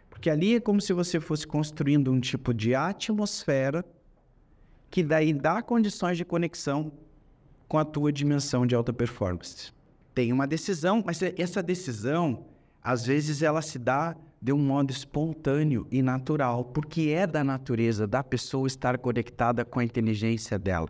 Porque 0.09 0.31
ali 0.31 0.55
é 0.55 0.61
como 0.61 0.81
se 0.81 0.93
você 0.93 1.21
fosse 1.21 1.47
construindo 1.47 2.11
um 2.11 2.21
tipo 2.21 2.55
de 2.55 2.75
atmosfera 2.75 3.85
que 4.91 5.03
daí 5.03 5.33
dá 5.33 5.61
condições 5.61 6.17
de 6.17 6.25
conexão 6.25 6.91
com 7.69 7.79
a 7.79 7.85
tua 7.85 8.11
dimensão 8.11 8.67
de 8.67 8.75
alta 8.75 8.93
performance. 8.93 9.73
Tem 10.15 10.33
uma 10.33 10.47
decisão, 10.47 11.03
mas 11.05 11.21
essa 11.23 11.63
decisão, 11.63 12.47
às 12.83 13.05
vezes, 13.05 13.43
ela 13.43 13.61
se 13.61 13.79
dá 13.79 14.17
de 14.41 14.53
um 14.53 14.59
modo 14.59 14.91
espontâneo 14.91 15.87
e 15.91 16.01
natural, 16.01 16.65
porque 16.65 17.11
é 17.11 17.27
da 17.27 17.45
natureza 17.45 18.07
da 18.07 18.25
pessoa 18.25 18.67
estar 18.67 18.97
conectada 18.99 19.65
com 19.65 19.79
a 19.79 19.85
inteligência 19.85 20.59
dela. 20.59 20.89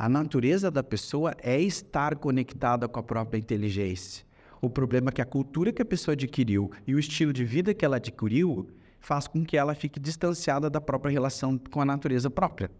A 0.00 0.08
natureza 0.08 0.70
da 0.70 0.82
pessoa 0.82 1.36
é 1.42 1.60
estar 1.60 2.16
conectada 2.16 2.88
com 2.88 2.98
a 2.98 3.02
própria 3.02 3.38
inteligência. 3.38 4.24
O 4.58 4.70
problema 4.70 5.10
é 5.10 5.12
que 5.12 5.20
a 5.20 5.26
cultura 5.26 5.74
que 5.74 5.82
a 5.82 5.84
pessoa 5.84 6.14
adquiriu 6.14 6.70
e 6.86 6.94
o 6.94 6.98
estilo 6.98 7.34
de 7.34 7.44
vida 7.44 7.74
que 7.74 7.84
ela 7.84 7.96
adquiriu 7.96 8.66
faz 8.98 9.28
com 9.28 9.44
que 9.44 9.58
ela 9.58 9.74
fique 9.74 10.00
distanciada 10.00 10.70
da 10.70 10.80
própria 10.80 11.12
relação 11.12 11.58
com 11.58 11.82
a 11.82 11.84
natureza 11.84 12.30
própria. 12.30 12.70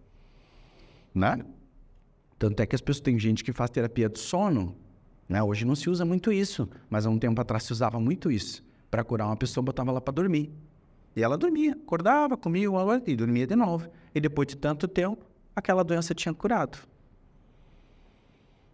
Né? 1.14 1.44
Tanto 2.38 2.58
é 2.62 2.64
que 2.64 2.74
as 2.74 2.80
pessoas 2.80 3.02
têm 3.02 3.18
gente 3.18 3.44
que 3.44 3.52
faz 3.52 3.68
terapia 3.68 4.08
do 4.08 4.18
sono. 4.18 4.74
Né? 5.28 5.42
Hoje 5.42 5.66
não 5.66 5.76
se 5.76 5.90
usa 5.90 6.06
muito 6.06 6.32
isso, 6.32 6.70
mas 6.88 7.04
há 7.04 7.10
um 7.10 7.18
tempo 7.18 7.38
atrás 7.38 7.64
se 7.64 7.72
usava 7.74 8.00
muito 8.00 8.30
isso. 8.30 8.64
Para 8.90 9.04
curar 9.04 9.26
uma 9.26 9.36
pessoa, 9.36 9.62
botava 9.62 9.90
ela 9.90 10.00
para 10.00 10.14
dormir. 10.14 10.50
E 11.14 11.22
ela 11.22 11.36
dormia, 11.36 11.72
acordava, 11.72 12.34
comia 12.34 12.66
e 13.06 13.14
dormia 13.14 13.46
de 13.46 13.56
novo. 13.56 13.90
E 14.14 14.20
depois 14.22 14.48
de 14.48 14.56
tanto 14.56 14.88
tempo, 14.88 15.22
aquela 15.54 15.84
doença 15.84 16.14
tinha 16.14 16.32
curado. 16.32 16.88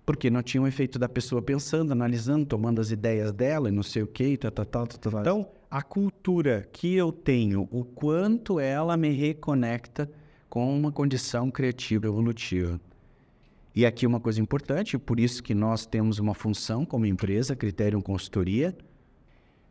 Porque 0.07 0.31
não 0.31 0.43
tinha 0.43 0.61
o 0.63 0.65
um 0.65 0.69
efeito 0.69 0.99
da 0.99 1.09
pessoa 1.09 1.43
pensando, 1.43 1.91
analisando, 1.93 2.47
tomando 2.47 2.81
as 2.81 2.93
ideias 2.93 3.33
dela 3.33 3.69
e 3.69 3.73
não 3.73 3.83
sei 3.83 4.03
o 4.03 4.07
que, 4.07 4.37
tal, 4.37 4.53
tal, 4.53 4.65
tal, 4.65 4.87
tal. 4.87 5.21
Então, 5.21 5.49
a 5.69 5.83
cultura 5.83 6.67
que 6.73 6.95
eu 6.95 7.11
tenho, 7.11 7.69
o 7.73 7.85
quanto 7.85 8.61
ela 8.61 8.97
me 8.97 9.11
reconecta 9.11 10.09
com 10.49 10.75
uma 10.75 10.93
condição 10.93 11.51
criativa 11.51 12.07
evolutiva. 12.07 12.81
E 13.75 13.85
aqui 13.85 14.07
uma 14.07 14.19
coisa 14.19 14.41
importante, 14.41 14.97
por 14.97 15.21
isso 15.21 15.43
que 15.43 15.55
nós 15.55 15.85
temos 15.85 16.19
uma 16.19 16.35
função 16.35 16.85
como 16.87 17.05
empresa, 17.05 17.55
Criterium 17.55 18.01
Consultoria, 18.01 18.75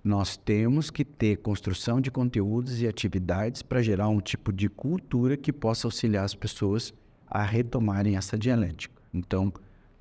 nós 0.04 0.38
temos 0.38 0.92
que 0.92 1.04
ter 1.04 1.38
construção 1.38 2.00
de 2.00 2.12
conteúdos 2.12 2.80
e 2.80 2.88
atividades 2.88 3.64
para 3.64 3.82
gerar 3.82 4.08
um 4.10 4.20
tipo 4.20 4.54
de 4.54 4.70
cultura 4.70 5.36
que 5.36 5.52
possa 5.52 5.88
auxiliar 5.88 6.24
as 6.24 6.36
pessoas 6.36 6.94
a 7.28 7.42
retomarem 7.42 8.16
essa 8.16 8.38
dialética. 8.38 9.02
Então, 9.12 9.52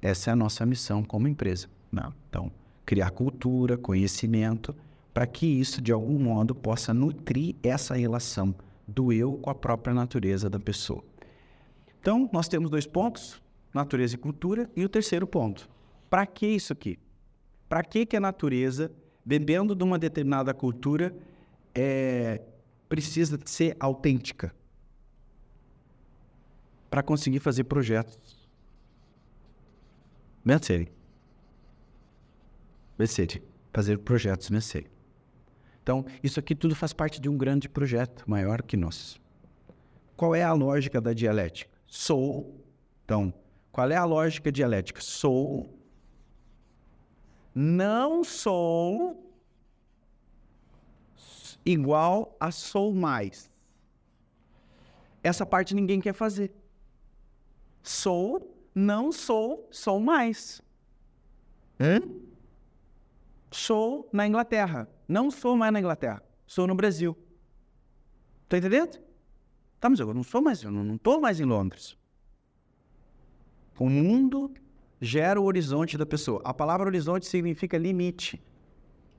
essa 0.04 0.30
é 0.30 0.32
a 0.32 0.36
nossa 0.36 0.66
missão 0.66 1.02
como 1.02 1.26
empresa. 1.26 1.66
Né? 1.90 2.06
Então, 2.28 2.52
criar 2.84 3.10
cultura, 3.10 3.78
conhecimento, 3.78 4.74
para 5.12 5.26
que 5.26 5.46
isso, 5.46 5.80
de 5.80 5.92
algum 5.92 6.18
modo, 6.18 6.54
possa 6.54 6.92
nutrir 6.92 7.56
essa 7.62 7.94
relação 7.94 8.54
do 8.86 9.12
eu 9.12 9.32
com 9.38 9.48
a 9.48 9.54
própria 9.54 9.94
natureza 9.94 10.50
da 10.50 10.60
pessoa. 10.60 11.02
Então, 12.00 12.28
nós 12.32 12.48
temos 12.48 12.70
dois 12.70 12.86
pontos 12.86 13.42
natureza 13.74 14.14
e 14.14 14.18
cultura. 14.18 14.70
E 14.76 14.84
o 14.84 14.88
terceiro 14.88 15.26
ponto, 15.26 15.68
para 16.08 16.24
que 16.24 16.46
isso 16.46 16.72
aqui? 16.72 16.98
Para 17.68 17.82
que, 17.82 18.06
que 18.06 18.16
a 18.16 18.20
natureza, 18.20 18.92
bebendo 19.24 19.74
de 19.74 19.82
uma 19.82 19.98
determinada 19.98 20.54
cultura, 20.54 21.14
é, 21.74 22.40
precisa 22.88 23.38
ser 23.44 23.76
autêntica? 23.80 24.54
Para 26.88 27.02
conseguir 27.02 27.40
fazer 27.40 27.64
projetos. 27.64 28.23
Vencer. 30.44 30.92
Vencer. 32.98 33.42
Fazer 33.72 33.98
projetos 33.98 34.48
vencer. 34.48 34.90
Então, 35.82 36.04
isso 36.22 36.38
aqui 36.38 36.54
tudo 36.54 36.74
faz 36.74 36.92
parte 36.92 37.20
de 37.20 37.28
um 37.28 37.36
grande 37.36 37.68
projeto 37.68 38.28
maior 38.28 38.62
que 38.62 38.76
nós. 38.76 39.20
Qual 40.16 40.34
é 40.34 40.42
a 40.42 40.52
lógica 40.52 41.00
da 41.00 41.12
dialética? 41.12 41.70
Sou. 41.86 42.64
Então, 43.04 43.34
qual 43.72 43.90
é 43.90 43.96
a 43.96 44.04
lógica 44.04 44.52
dialética? 44.52 45.00
Sou, 45.00 45.76
não 47.54 48.22
sou 48.22 49.24
igual 51.66 52.36
a 52.38 52.50
sou 52.50 52.94
mais. 52.94 53.50
Essa 55.22 55.44
parte 55.44 55.74
ninguém 55.74 56.00
quer 56.00 56.12
fazer. 56.12 56.54
Sou, 57.82 58.53
não 58.74 59.12
sou, 59.12 59.68
sou 59.70 60.00
mais. 60.00 60.60
Hum? 61.80 62.20
Sou 63.50 64.08
na 64.12 64.26
Inglaterra. 64.26 64.88
Não 65.06 65.30
sou 65.30 65.56
mais 65.56 65.72
na 65.72 65.78
Inglaterra. 65.78 66.22
Sou 66.46 66.66
no 66.66 66.74
Brasil. 66.74 67.16
Tá 68.48 68.58
entendendo? 68.58 68.98
Tá, 69.78 69.88
mas 69.88 70.00
eu 70.00 70.12
não 70.12 70.22
sou 70.22 70.42
mais, 70.42 70.62
eu 70.62 70.70
não 70.70 70.96
estou 70.96 71.20
mais 71.20 71.40
em 71.40 71.44
Londres. 71.44 71.96
O 73.78 73.88
mundo 73.88 74.52
gera 75.00 75.40
o 75.40 75.44
horizonte 75.44 75.98
da 75.98 76.06
pessoa. 76.06 76.40
A 76.44 76.54
palavra 76.54 76.86
horizonte 76.86 77.26
significa 77.26 77.76
limite. 77.76 78.42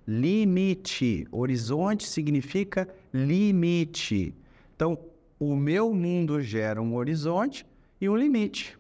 Limite. 0.07 1.27
Horizonte 1.31 2.07
significa 2.07 2.87
limite. 3.13 4.33
Então, 4.75 4.97
o 5.39 5.55
meu 5.55 5.93
mundo 5.93 6.41
gera 6.41 6.81
um 6.81 6.95
horizonte 6.95 7.65
e 7.99 8.09
um 8.09 8.15
limite. 8.15 8.77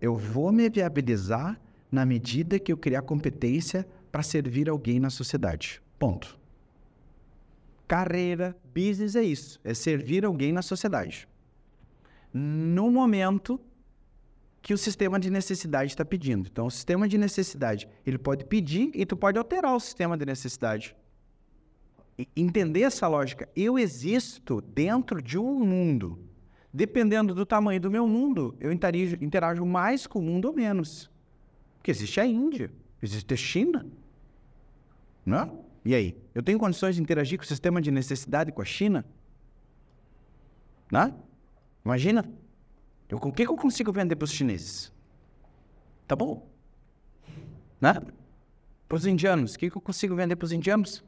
Eu 0.00 0.16
vou 0.16 0.52
me 0.52 0.68
viabilizar 0.68 1.60
na 1.90 2.04
medida 2.04 2.58
que 2.58 2.72
eu 2.72 2.76
criar 2.76 3.02
competência 3.02 3.86
para 4.12 4.22
servir 4.22 4.68
alguém 4.68 5.00
na 5.00 5.10
sociedade. 5.10 5.82
Ponto. 5.98 6.38
Carreira, 7.86 8.56
business 8.74 9.16
é 9.16 9.22
isso, 9.22 9.58
é 9.64 9.72
servir 9.72 10.24
alguém 10.24 10.52
na 10.52 10.62
sociedade 10.62 11.28
no 12.32 12.90
momento 12.90 13.60
que 14.60 14.74
o 14.74 14.78
sistema 14.78 15.18
de 15.18 15.30
necessidade 15.30 15.92
está 15.92 16.04
pedindo. 16.04 16.48
Então, 16.50 16.66
o 16.66 16.70
sistema 16.70 17.08
de 17.08 17.16
necessidade, 17.16 17.88
ele 18.04 18.18
pode 18.18 18.44
pedir 18.44 18.90
e 18.94 19.06
tu 19.06 19.16
pode 19.16 19.38
alterar 19.38 19.74
o 19.74 19.80
sistema 19.80 20.16
de 20.16 20.26
necessidade. 20.26 20.94
E 22.18 22.28
entender 22.36 22.82
essa 22.82 23.06
lógica. 23.06 23.48
Eu 23.54 23.78
existo 23.78 24.60
dentro 24.60 25.22
de 25.22 25.38
um 25.38 25.64
mundo. 25.64 26.27
Dependendo 26.72 27.34
do 27.34 27.46
tamanho 27.46 27.80
do 27.80 27.90
meu 27.90 28.06
mundo, 28.06 28.54
eu 28.60 28.70
interajo, 28.70 29.16
interajo 29.20 29.64
mais 29.64 30.06
com 30.06 30.18
o 30.18 30.22
mundo 30.22 30.46
ou 30.46 30.54
menos. 30.54 31.10
Porque 31.76 31.90
existe 31.90 32.20
a 32.20 32.26
Índia, 32.26 32.70
existe 33.02 33.32
a 33.32 33.36
China. 33.36 33.86
Não? 35.24 35.44
É? 35.44 35.68
E 35.84 35.94
aí? 35.94 36.16
Eu 36.34 36.42
tenho 36.42 36.58
condições 36.58 36.96
de 36.96 37.02
interagir 37.02 37.38
com 37.38 37.44
o 37.44 37.46
sistema 37.46 37.80
de 37.80 37.90
necessidade 37.90 38.52
com 38.52 38.60
a 38.60 38.64
China? 38.64 39.04
Não? 40.90 41.00
É? 41.00 41.14
Imagina. 41.84 42.24
Eu, 43.08 43.16
o 43.16 43.32
que, 43.32 43.44
que 43.44 43.50
eu 43.50 43.56
consigo 43.56 43.90
vender 43.90 44.16
para 44.16 44.24
os 44.24 44.32
chineses? 44.32 44.92
Tá 46.06 46.14
bom. 46.14 46.46
Né? 47.80 47.94
Para 48.86 48.96
os 48.96 49.06
indianos, 49.06 49.54
o 49.54 49.58
que, 49.58 49.70
que 49.70 49.76
eu 49.76 49.80
consigo 49.80 50.14
vender 50.14 50.36
para 50.36 50.44
os 50.44 50.52
indianos? 50.52 51.02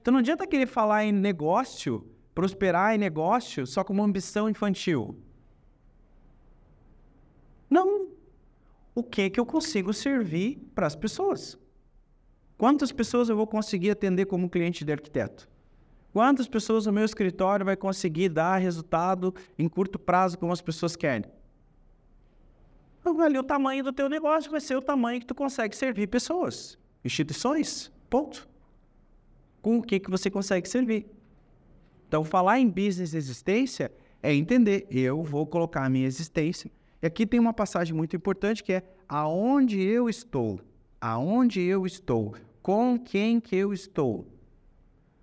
Então 0.00 0.12
não 0.12 0.20
adianta 0.20 0.46
querer 0.46 0.66
falar 0.66 1.04
em 1.04 1.12
negócio, 1.12 2.06
prosperar 2.36 2.94
em 2.94 2.98
negócio, 2.98 3.66
só 3.66 3.82
com 3.82 3.94
uma 3.94 4.04
ambição 4.04 4.46
infantil. 4.46 5.16
Não. 7.70 8.08
O 8.94 9.02
que 9.02 9.30
que 9.30 9.40
eu 9.40 9.46
consigo 9.46 9.90
servir 9.94 10.58
para 10.74 10.86
as 10.86 10.94
pessoas? 10.94 11.58
Quantas 12.58 12.92
pessoas 12.92 13.30
eu 13.30 13.36
vou 13.36 13.46
conseguir 13.46 13.90
atender 13.90 14.26
como 14.26 14.50
cliente 14.50 14.84
de 14.84 14.92
arquiteto? 14.92 15.48
Quantas 16.12 16.46
pessoas 16.46 16.84
no 16.84 16.92
meu 16.92 17.06
escritório 17.06 17.64
vai 17.64 17.76
conseguir 17.76 18.28
dar 18.28 18.58
resultado 18.58 19.34
em 19.58 19.66
curto 19.66 19.98
prazo 19.98 20.38
como 20.38 20.52
as 20.52 20.60
pessoas 20.60 20.94
querem? 20.94 21.24
Ali 23.24 23.38
o 23.38 23.42
tamanho 23.42 23.82
do 23.82 23.94
teu 23.94 24.10
negócio 24.10 24.50
vai 24.50 24.60
ser 24.60 24.76
o 24.76 24.82
tamanho 24.82 25.20
que 25.20 25.26
tu 25.26 25.34
consegue 25.34 25.74
servir 25.74 26.06
pessoas, 26.08 26.78
instituições, 27.02 27.90
ponto. 28.10 28.46
Com 29.62 29.78
o 29.78 29.82
que, 29.82 29.98
que 29.98 30.10
você 30.10 30.30
consegue 30.30 30.68
servir. 30.68 31.16
Então, 32.16 32.24
falar 32.24 32.58
em 32.58 32.66
business 32.66 33.12
existência 33.12 33.92
é 34.22 34.34
entender, 34.34 34.86
eu 34.90 35.22
vou 35.22 35.46
colocar 35.46 35.84
a 35.84 35.90
minha 35.90 36.06
existência. 36.06 36.70
E 37.02 37.06
aqui 37.06 37.26
tem 37.26 37.38
uma 37.38 37.52
passagem 37.52 37.94
muito 37.94 38.16
importante 38.16 38.64
que 38.64 38.72
é 38.72 38.82
aonde 39.06 39.82
eu 39.82 40.08
estou, 40.08 40.58
aonde 40.98 41.60
eu 41.60 41.84
estou, 41.84 42.34
com 42.62 42.98
quem 42.98 43.38
que 43.38 43.54
eu 43.54 43.70
estou 43.70 44.26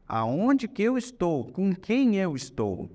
aonde 0.08 0.68
que 0.68 0.84
eu 0.84 0.96
estou, 0.96 1.46
com 1.46 1.74
quem 1.74 2.18
eu 2.18 2.36
estou. 2.36 2.88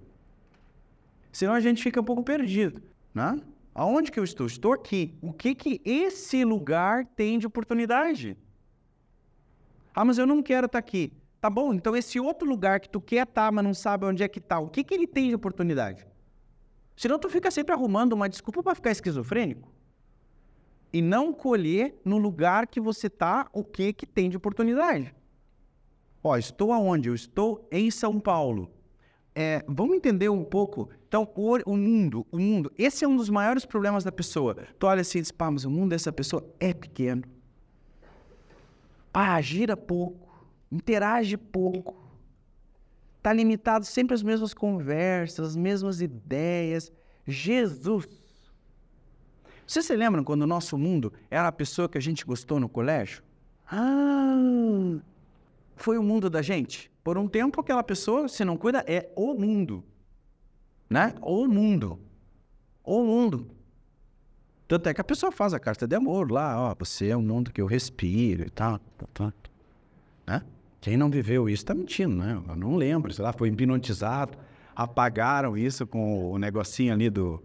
Senão 1.32 1.52
a 1.52 1.58
gente 1.58 1.82
fica 1.82 2.00
um 2.00 2.04
pouco 2.04 2.22
perdido, 2.22 2.80
né? 3.12 3.40
Aonde 3.74 4.12
que 4.12 4.20
eu 4.20 4.24
estou? 4.24 4.46
Estou 4.46 4.72
aqui. 4.72 5.18
O 5.20 5.32
que 5.32 5.52
que 5.52 5.80
esse 5.84 6.44
lugar 6.44 7.04
tem 7.04 7.36
de 7.40 7.46
oportunidade? 7.48 8.36
Ah, 9.92 10.04
mas 10.04 10.16
eu 10.16 10.26
não 10.26 10.40
quero 10.40 10.66
estar 10.66 10.78
aqui. 10.78 11.12
Tá 11.40 11.48
bom, 11.48 11.72
então 11.72 11.96
esse 11.96 12.18
outro 12.18 12.48
lugar 12.48 12.80
que 12.80 12.88
tu 12.88 13.00
quer 13.00 13.26
estar, 13.26 13.52
mas 13.52 13.64
não 13.64 13.72
sabe 13.72 14.04
onde 14.04 14.22
é 14.22 14.28
que 14.28 14.40
está, 14.40 14.58
o 14.58 14.68
que 14.68 14.82
que 14.82 14.92
ele 14.92 15.06
tem 15.06 15.28
de 15.28 15.36
oportunidade? 15.36 16.06
Senão 16.96 17.18
tu 17.18 17.30
fica 17.30 17.48
sempre 17.50 17.72
arrumando 17.72 18.12
uma 18.12 18.28
desculpa 18.28 18.60
para 18.60 18.74
ficar 18.74 18.90
esquizofrênico. 18.90 19.72
E 20.92 21.00
não 21.00 21.32
colher 21.32 21.94
no 22.04 22.18
lugar 22.18 22.66
que 22.66 22.80
você 22.80 23.06
está 23.06 23.48
o 23.52 23.62
que 23.62 23.92
que 23.92 24.04
tem 24.04 24.28
de 24.28 24.36
oportunidade. 24.36 25.14
Ó, 26.24 26.36
estou 26.36 26.72
aonde? 26.72 27.08
Eu 27.08 27.14
estou 27.14 27.68
em 27.70 27.88
São 27.90 28.18
Paulo. 28.18 28.70
É, 29.32 29.64
vamos 29.68 29.96
entender 29.96 30.28
um 30.28 30.42
pouco. 30.42 30.90
Então, 31.06 31.28
o, 31.66 31.76
mundo, 31.76 32.26
o 32.32 32.38
mundo, 32.38 32.72
esse 32.76 33.04
é 33.04 33.08
um 33.08 33.16
dos 33.16 33.30
maiores 33.30 33.64
problemas 33.64 34.02
da 34.02 34.10
pessoa. 34.10 34.56
Tu 34.76 34.86
olha 34.86 35.02
assim 35.02 35.18
e 35.18 35.22
diz, 35.22 35.30
pá, 35.30 35.48
mas 35.50 35.64
o 35.64 35.70
mundo 35.70 35.90
dessa 35.90 36.12
pessoa 36.12 36.44
é 36.58 36.74
pequeno. 36.74 37.22
Pá, 39.12 39.40
gira 39.40 39.76
pouco, 39.76 40.27
interage 40.70 41.36
pouco. 41.36 41.96
Está 43.16 43.32
limitado 43.32 43.84
sempre 43.84 44.14
às 44.14 44.22
mesmas 44.22 44.54
conversas, 44.54 45.50
as 45.50 45.56
mesmas 45.56 46.00
ideias. 46.00 46.92
Jesus! 47.26 48.06
Vocês 49.66 49.84
se 49.84 49.94
lembram 49.94 50.24
quando 50.24 50.42
o 50.42 50.46
nosso 50.46 50.78
mundo 50.78 51.12
era 51.30 51.48
a 51.48 51.52
pessoa 51.52 51.88
que 51.88 51.98
a 51.98 52.00
gente 52.00 52.24
gostou 52.24 52.58
no 52.58 52.68
colégio? 52.68 53.22
Ah! 53.70 54.98
Foi 55.76 55.98
o 55.98 56.02
mundo 56.02 56.30
da 56.30 56.40
gente? 56.42 56.90
Por 57.04 57.18
um 57.18 57.28
tempo, 57.28 57.60
aquela 57.60 57.82
pessoa, 57.82 58.28
se 58.28 58.44
não 58.44 58.56
cuida, 58.56 58.84
é 58.86 59.10
o 59.14 59.34
mundo. 59.34 59.84
Né? 60.88 61.14
O 61.20 61.46
mundo. 61.46 62.00
O 62.82 63.02
mundo. 63.02 63.50
Tanto 64.66 64.88
é 64.88 64.94
que 64.94 65.00
a 65.00 65.04
pessoa 65.04 65.32
faz 65.32 65.54
a 65.54 65.58
carta 65.58 65.86
de 65.86 65.96
amor 65.96 66.30
lá, 66.30 66.60
ó, 66.60 66.74
você 66.78 67.08
é 67.08 67.16
o 67.16 67.22
mundo 67.22 67.52
que 67.52 67.60
eu 67.60 67.66
respiro 67.66 68.46
e 68.46 68.50
tal, 68.50 68.78
tal. 69.14 69.32
Né? 70.26 70.42
Quem 70.80 70.96
não 70.96 71.10
viveu 71.10 71.48
isso 71.48 71.62
está 71.62 71.74
mentindo, 71.74 72.16
né? 72.16 72.40
Eu 72.48 72.56
não 72.56 72.76
lembro, 72.76 73.12
sei 73.12 73.24
lá, 73.24 73.32
foi 73.32 73.48
hipnotizado, 73.48 74.38
apagaram 74.74 75.56
isso 75.56 75.86
com 75.86 76.30
o 76.30 76.38
negocinho 76.38 76.92
ali 76.92 77.10
do, 77.10 77.42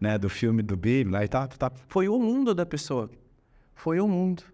né, 0.00 0.16
do 0.16 0.28
filme 0.28 0.62
do 0.62 0.76
Bill 0.76 1.10
lá 1.10 1.24
e 1.24 1.28
tal, 1.28 1.48
tal, 1.48 1.70
tal. 1.70 1.78
Foi 1.88 2.08
o 2.08 2.18
mundo 2.18 2.54
da 2.54 2.64
pessoa. 2.64 3.10
Foi 3.74 3.98
o 4.00 4.06
mundo. 4.06 4.44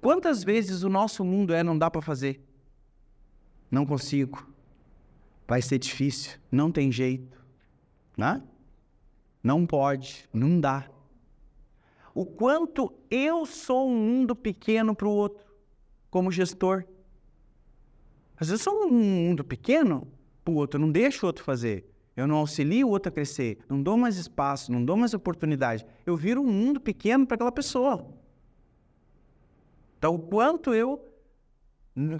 Quantas 0.00 0.44
vezes 0.44 0.82
o 0.82 0.88
nosso 0.88 1.24
mundo 1.24 1.54
é 1.54 1.62
não 1.62 1.76
dá 1.76 1.90
para 1.90 2.02
fazer? 2.02 2.40
Não 3.70 3.84
consigo. 3.84 4.46
Vai 5.46 5.62
ser 5.62 5.78
difícil. 5.78 6.38
Não 6.52 6.70
tem 6.70 6.92
jeito. 6.92 7.42
Né? 8.16 8.42
Não 9.42 9.66
pode. 9.66 10.28
Não 10.32 10.60
dá. 10.60 10.88
O 12.14 12.26
quanto 12.26 12.92
eu 13.10 13.46
sou 13.46 13.88
um 13.88 13.96
mundo 13.96 14.34
pequeno 14.34 14.94
para 14.94 15.06
o 15.06 15.12
outro, 15.12 15.44
como 16.10 16.30
gestor. 16.30 16.84
Às 18.38 18.48
vezes 18.48 18.62
sou 18.62 18.86
um 18.86 18.90
mundo 18.90 19.42
pequeno 19.42 20.06
para 20.44 20.52
o 20.52 20.56
outro, 20.56 20.78
eu 20.78 20.84
não 20.84 20.92
deixo 20.92 21.24
o 21.24 21.26
outro 21.26 21.44
fazer. 21.44 21.90
Eu 22.16 22.26
não 22.26 22.36
auxilio 22.36 22.88
o 22.88 22.90
outro 22.90 23.10
a 23.10 23.12
crescer, 23.12 23.58
não 23.68 23.80
dou 23.80 23.96
mais 23.96 24.16
espaço, 24.16 24.72
não 24.72 24.84
dou 24.84 24.96
mais 24.96 25.14
oportunidade. 25.14 25.86
Eu 26.04 26.16
viro 26.16 26.40
um 26.40 26.46
mundo 26.46 26.80
pequeno 26.80 27.24
para 27.24 27.36
aquela 27.36 27.52
pessoa. 27.52 28.08
Então, 29.96 30.16
o 30.16 30.18
quanto 30.18 30.74
eu 30.74 31.04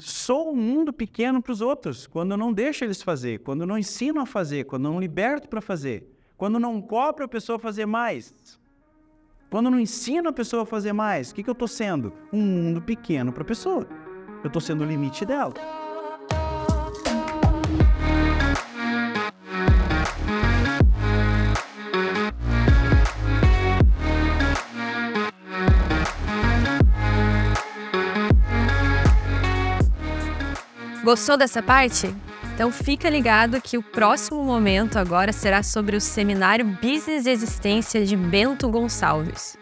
sou 0.00 0.52
um 0.52 0.56
mundo 0.56 0.92
pequeno 0.92 1.42
para 1.42 1.52
os 1.52 1.60
outros, 1.60 2.06
quando 2.06 2.32
eu 2.32 2.36
não 2.36 2.52
deixo 2.52 2.84
eles 2.84 3.02
fazer, 3.02 3.40
quando 3.40 3.62
eu 3.62 3.66
não 3.66 3.76
ensino 3.78 4.20
a 4.20 4.26
fazer, 4.26 4.64
quando 4.64 4.84
eu 4.84 4.92
não 4.92 5.00
liberto 5.00 5.48
para 5.48 5.60
fazer, 5.60 6.16
quando 6.36 6.54
eu 6.54 6.60
não 6.60 6.80
cobro 6.80 7.24
a 7.24 7.28
pessoa 7.28 7.56
a 7.56 7.60
fazer 7.60 7.86
mais, 7.86 8.58
quando 9.50 9.66
eu 9.66 9.72
não 9.72 9.80
ensino 9.80 10.28
a 10.28 10.32
pessoa 10.32 10.62
a 10.62 10.66
fazer 10.66 10.92
mais, 10.92 11.30
o 11.30 11.34
que, 11.34 11.42
que 11.42 11.50
eu 11.50 11.52
estou 11.52 11.68
sendo? 11.68 12.12
Um 12.32 12.40
mundo 12.40 12.82
pequeno 12.82 13.32
para 13.32 13.42
a 13.42 13.46
pessoa. 13.46 13.84
Eu 14.44 14.48
estou 14.48 14.60
sendo 14.60 14.84
o 14.84 14.86
limite 14.86 15.24
dela. 15.24 15.54
Gostou 31.08 31.38
dessa 31.38 31.62
parte? 31.62 32.14
Então 32.52 32.70
fica 32.70 33.08
ligado 33.08 33.62
que 33.62 33.78
o 33.78 33.82
próximo 33.82 34.44
momento 34.44 34.98
agora 34.98 35.32
será 35.32 35.62
sobre 35.62 35.96
o 35.96 36.00
seminário 36.02 36.66
Business 36.66 37.24
Existência 37.24 38.04
de 38.04 38.14
Bento 38.14 38.68
Gonçalves. 38.68 39.56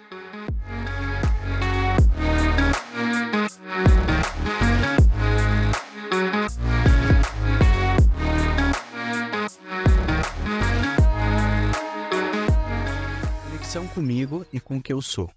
Conexão 13.44 13.86
comigo 13.86 14.44
e 14.52 14.58
com 14.58 14.78
o 14.78 14.82
que 14.82 14.92
eu 14.92 15.00
sou. 15.00 15.30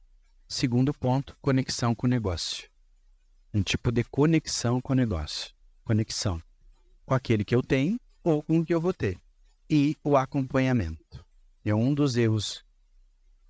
Segundo 0.48 0.92
ponto, 0.92 1.38
conexão 1.40 1.94
com 1.94 2.08
o 2.08 2.10
negócio. 2.10 2.68
Um 3.54 3.62
tipo 3.62 3.92
de 3.92 4.04
conexão 4.04 4.82
com 4.82 4.94
o 4.94 4.96
negócio 4.96 5.59
conexão 5.90 6.40
com 7.04 7.16
aquele 7.16 7.44
que 7.44 7.56
eu 7.56 7.64
tenho 7.64 8.00
ou 8.24 8.44
com 8.44 8.60
o 8.60 8.66
que 8.66 8.72
eu 8.72 8.80
vou 8.80 8.94
ter. 8.94 9.18
E 9.68 9.98
o 10.04 10.16
acompanhamento. 10.16 11.26
É 11.66 11.74
um 11.74 11.96
dos 11.96 12.16
erros 12.16 12.64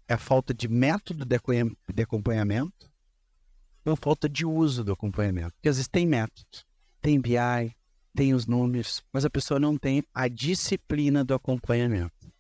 é 0.08 0.14
a 0.14 0.18
falta 0.18 0.54
de 0.54 0.68
método 0.68 1.26
de 1.26 2.02
acompanhamento 2.02 2.90
ou 3.86 3.96
falta 3.96 4.30
de 4.30 4.46
uso 4.46 4.86
do 4.86 4.94
acompanhamento. 4.94 5.54
Porque 5.54 5.68
às 5.68 5.76
vezes 5.76 5.90
tem 5.90 6.08
método, 6.08 6.48
tem 7.02 7.20
BI, 7.20 7.76
tem 8.16 8.34
os 8.34 8.48
números, 8.48 9.04
mas 9.12 9.26
a 9.26 9.30
pessoa 9.30 9.60
não 9.60 9.78
tem 9.78 10.02
a 10.14 10.28
disciplina 10.30 11.26
do 11.26 11.34
acompanhamento. 11.34 12.32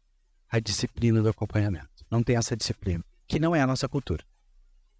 A 0.49 0.59
disciplina 0.59 1.21
do 1.21 1.29
acompanhamento. 1.29 2.05
Não 2.09 2.23
tem 2.23 2.37
essa 2.37 2.55
disciplina, 2.55 3.03
que 3.27 3.37
não 3.37 3.53
é 3.53 3.61
a 3.61 3.67
nossa 3.67 3.87
cultura. 3.89 4.23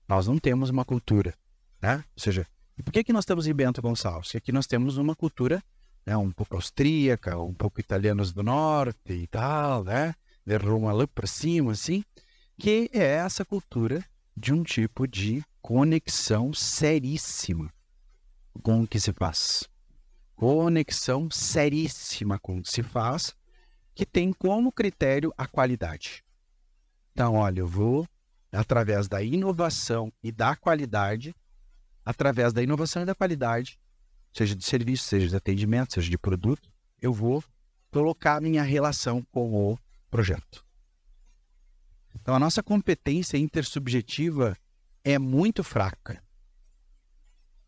Nós 0.08 0.28
não 0.28 0.38
temos 0.38 0.70
uma 0.70 0.84
cultura, 0.84 1.34
né? 1.82 2.04
Ou 2.16 2.22
seja, 2.22 2.46
e 2.80 2.82
por 2.82 2.94
que, 2.94 3.04
que 3.04 3.12
nós 3.12 3.24
estamos 3.24 3.46
em 3.46 3.54
Bento 3.54 3.82
Gonçalves? 3.82 4.30
Porque 4.30 4.38
aqui 4.38 4.52
nós 4.54 4.66
temos 4.66 4.96
uma 4.96 5.14
cultura 5.14 5.62
né, 6.06 6.16
um 6.16 6.32
pouco 6.32 6.56
austríaca, 6.56 7.38
um 7.38 7.54
pouco 7.54 7.82
italianos 7.82 8.32
do 8.32 8.42
norte 8.42 9.12
e 9.12 9.28
tal, 9.28 9.84
né? 9.84 10.16
De 10.46 10.56
Roma 10.56 10.94
lá 10.94 11.06
para 11.06 11.28
cima, 11.28 11.74
assim, 11.74 12.06
que 12.58 12.90
é 12.94 13.04
essa 13.04 13.44
cultura 13.44 14.02
de 14.36 14.54
um 14.54 14.64
tipo 14.64 15.06
de 15.06 15.44
conexão 15.62 16.54
seríssima 16.54 17.70
com 18.64 18.84
o 18.84 18.88
que 18.88 18.98
se 18.98 19.12
faz. 19.12 19.68
Conexão 20.34 21.30
seríssima 21.30 22.40
com 22.40 22.60
o 22.60 22.64
que 22.64 22.72
se 22.72 22.82
faz, 22.82 23.36
que 23.94 24.06
tem 24.06 24.32
como 24.32 24.72
critério 24.72 25.34
a 25.38 25.46
qualidade. 25.46 26.24
Então, 27.12 27.36
olha, 27.36 27.60
eu 27.60 27.68
vou, 27.68 28.08
através 28.54 29.10
da 29.10 29.22
inovação 29.22 30.14
e 30.24 30.32
da 30.32 30.56
qualidade, 30.56 31.36
através 32.10 32.52
da 32.52 32.64
inovação 32.64 33.04
e 33.04 33.06
da 33.06 33.14
qualidade, 33.14 33.80
seja 34.34 34.56
de 34.56 34.66
serviço, 34.66 35.04
seja 35.04 35.28
de 35.28 35.36
atendimento, 35.36 35.94
seja 35.94 36.10
de 36.10 36.18
produto, 36.18 36.68
eu 37.00 37.14
vou 37.14 37.44
colocar 37.92 38.42
minha 38.42 38.64
relação 38.64 39.22
com 39.32 39.54
o 39.54 39.78
projeto. 40.10 40.66
Então, 42.16 42.34
a 42.34 42.40
nossa 42.40 42.64
competência 42.64 43.38
intersubjetiva 43.38 44.58
é 45.04 45.20
muito 45.20 45.64
fraca. 45.64 46.20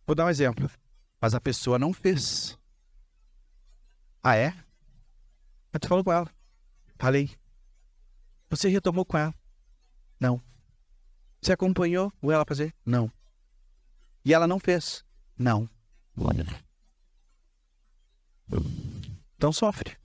Vou 0.08 0.16
dar 0.16 0.26
um 0.26 0.30
exemplo. 0.30 0.68
Mas 1.22 1.36
a 1.36 1.40
pessoa 1.40 1.78
não 1.78 1.94
fez. 1.94 2.58
Ah, 4.24 4.36
é? 4.36 4.56
Mas 5.72 5.82
tu 5.82 5.88
falou 5.88 6.04
com 6.04 6.12
ela. 6.12 6.30
Falei. 6.98 7.30
Você 8.50 8.70
retomou 8.70 9.06
com 9.06 9.20
ela? 9.20 9.36
Não. 10.20 10.42
Você 11.40 11.54
acompanhou 11.54 12.12
o 12.20 12.32
ela 12.32 12.44
fazer? 12.44 12.74
Não. 12.84 13.12
E 14.24 14.34
ela 14.34 14.48
não 14.48 14.60
fez. 14.60 15.04
Não. 15.38 15.70
Então 19.36 19.52
sofre. 19.52 19.98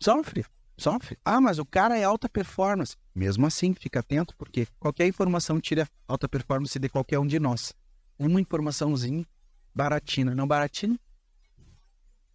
Sofre. 0.00 0.44
Sofre. 0.76 1.18
Ah, 1.24 1.40
mas 1.40 1.58
o 1.58 1.64
cara 1.64 1.98
é 1.98 2.04
alta 2.04 2.28
performance. 2.28 2.96
Mesmo 3.14 3.46
assim, 3.46 3.74
fica 3.74 4.00
atento, 4.00 4.34
porque 4.36 4.66
qualquer 4.78 5.06
informação 5.06 5.60
tira 5.60 5.88
alta 6.06 6.28
performance 6.28 6.78
de 6.78 6.88
qualquer 6.88 7.18
um 7.18 7.26
de 7.26 7.38
nós. 7.38 7.72
Uma 8.18 8.40
informaçãozinha, 8.40 9.26
baratina. 9.74 10.34
Não 10.34 10.46
baratina? 10.46 10.98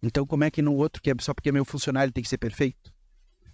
Então, 0.02 0.26
como 0.26 0.44
é 0.44 0.50
que 0.50 0.62
no 0.62 0.74
outro, 0.74 1.02
que 1.02 1.10
é 1.10 1.14
só 1.20 1.34
porque 1.34 1.50
é 1.50 1.52
meu 1.52 1.64
funcionário 1.64 2.12
tem 2.12 2.22
que 2.22 2.28
ser 2.28 2.38
perfeito? 2.38 2.92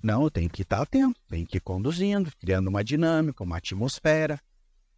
Não, 0.02 0.22
eu 0.22 0.30
tenho 0.30 0.48
que 0.48 0.62
estar 0.62 0.80
atento, 0.80 1.20
tenho 1.28 1.46
que 1.46 1.56
ir 1.56 1.60
conduzindo, 1.60 2.30
criando 2.38 2.68
uma 2.68 2.84
dinâmica, 2.84 3.42
uma 3.42 3.56
atmosfera 3.56 4.40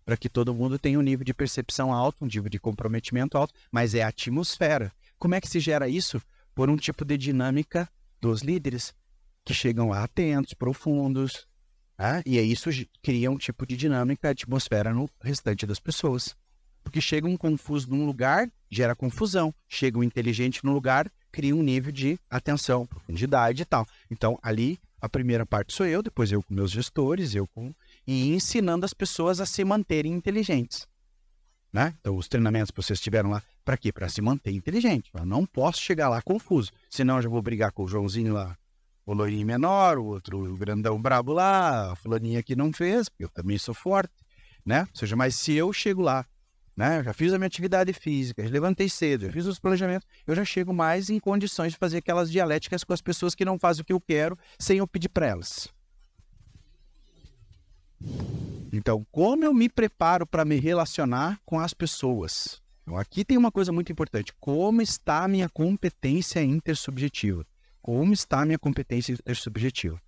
para 0.09 0.16
que 0.16 0.31
todo 0.31 0.55
mundo 0.55 0.79
tenha 0.79 0.99
um 0.99 1.03
nível 1.03 1.23
de 1.23 1.35
percepção 1.35 1.92
alto, 1.92 2.25
um 2.25 2.27
nível 2.27 2.49
de 2.49 2.59
comprometimento 2.59 3.37
alto, 3.37 3.53
mas 3.71 3.94
é 3.94 4.03
a 4.03 4.09
atmosfera. 4.09 4.90
Como 5.18 5.35
é 5.35 5.40
que 5.40 5.47
se 5.47 5.61
gera 5.61 5.87
isso? 5.87 6.18
Por 6.55 6.71
um 6.71 6.79
tipo 6.79 7.05
de 7.05 7.18
dinâmica 7.18 7.87
dos 8.18 8.40
líderes, 8.40 8.94
que 9.44 9.53
chegam 9.53 9.90
lá 9.90 10.03
atentos, 10.03 10.55
profundos, 10.55 11.47
Né? 11.99 12.23
E 12.25 12.38
isso 12.38 12.71
cria 13.03 13.31
um 13.31 13.37
tipo 13.37 13.66
de 13.66 13.77
dinâmica, 13.77 14.31
atmosfera 14.31 14.94
no 14.94 15.11
restante 15.21 15.66
das 15.66 15.79
pessoas. 15.79 16.35
Porque 16.83 17.03
chega 17.03 17.29
um 17.29 17.37
confuso 17.37 17.90
num 17.90 18.07
lugar, 18.07 18.51
gera 18.71 18.97
confusão. 18.97 19.55
Chega 19.68 19.99
um 19.99 20.03
inteligente 20.03 20.64
num 20.64 20.73
lugar, 20.73 21.12
cria 21.31 21.55
um 21.55 21.62
nível 21.62 21.92
de 21.92 22.18
atenção, 22.31 22.87
profundidade 22.87 23.61
e 23.61 23.66
tal. 23.66 23.87
Então, 24.11 24.38
ali, 24.42 24.81
a 25.03 25.09
primeira 25.09 25.44
parte 25.44 25.75
sou 25.75 25.87
eu, 25.87 26.03
depois 26.03 26.33
eu 26.33 26.42
com 26.42 26.55
meus 26.55 26.71
gestores, 26.71 27.35
eu 27.35 27.47
com. 27.49 27.75
E 28.11 28.35
ensinando 28.35 28.87
as 28.87 28.94
pessoas 28.94 29.38
a 29.38 29.44
se 29.44 29.62
manterem 29.62 30.14
inteligentes. 30.14 30.88
Né? 31.71 31.94
Então, 32.01 32.16
os 32.16 32.27
treinamentos 32.27 32.71
que 32.71 32.83
vocês 32.83 32.99
tiveram 32.99 33.29
lá, 33.29 33.42
para 33.62 33.77
quê? 33.77 33.92
Para 33.92 34.09
se 34.09 34.23
manter 34.23 34.51
inteligente. 34.51 35.11
Eu 35.12 35.27
não 35.27 35.44
posso 35.44 35.83
chegar 35.83 36.09
lá 36.09 36.23
confuso, 36.23 36.73
senão 36.88 37.16
eu 37.16 37.23
já 37.23 37.29
vou 37.29 37.42
brigar 37.42 37.71
com 37.71 37.85
o 37.85 37.87
Joãozinho 37.88 38.33
lá, 38.33 38.57
o 39.05 39.12
loirinho 39.12 39.47
menor, 39.47 39.99
o 39.99 40.07
outro 40.07 40.42
o 40.42 40.57
grandão 40.57 41.01
brabo 41.01 41.35
lá, 41.35 41.92
a 41.92 41.97
fulaninha 41.97 42.42
que 42.42 42.57
não 42.57 42.73
fez, 42.73 43.11
porque 43.11 43.25
eu 43.25 43.29
também 43.29 43.59
sou 43.59 43.75
forte, 43.75 44.14
né? 44.64 44.88
Ou 44.90 44.99
seja, 44.99 45.14
mas 45.14 45.35
se 45.35 45.53
eu 45.53 45.71
chego 45.71 46.01
lá, 46.01 46.25
né? 46.75 47.01
Eu 47.01 47.05
já 47.05 47.12
fiz 47.12 47.33
a 47.35 47.38
minha 47.38 47.47
atividade 47.47 47.92
física, 47.92 48.42
já 48.42 48.51
levantei 48.51 48.88
cedo, 48.88 49.27
já 49.27 49.33
fiz 49.33 49.44
os 49.44 49.59
planejamentos, 49.59 50.09
eu 50.27 50.35
já 50.35 50.44
chego 50.47 50.73
mais 50.73 51.11
em 51.11 51.18
condições 51.18 51.73
de 51.73 51.79
fazer 51.79 51.99
aquelas 51.99 52.31
dialéticas 52.31 52.85
com 52.85 52.94
as 52.94 53.03
pessoas 53.03 53.35
que 53.35 53.44
não 53.44 53.59
fazem 53.59 53.83
o 53.83 53.85
que 53.85 53.92
eu 53.92 54.01
quero, 54.01 54.38
sem 54.59 54.79
eu 54.79 54.87
pedir 54.87 55.11
para 55.11 55.27
elas. 55.27 55.68
Então, 58.73 59.07
como 59.11 59.45
eu 59.45 59.55
me 59.55 59.69
preparo 59.69 60.27
para 60.27 60.45
me 60.45 60.57
relacionar 60.61 61.41
com 61.45 61.59
as 61.59 61.73
pessoas? 61.73 62.61
Então, 62.83 62.97
aqui 62.97 63.25
tem 63.25 63.37
uma 63.37 63.51
coisa 63.51 63.73
muito 63.73 63.91
importante. 63.91 64.33
Como 64.39 64.83
está 64.83 65.25
a 65.25 65.29
minha 65.29 65.49
competência 65.49 66.43
intersubjetiva? 66.43 67.47
Como 67.83 68.13
está 68.13 68.43
a 68.43 68.47
minha 68.47 68.59
competência 68.59 69.13
intersubjetiva? 69.13 70.01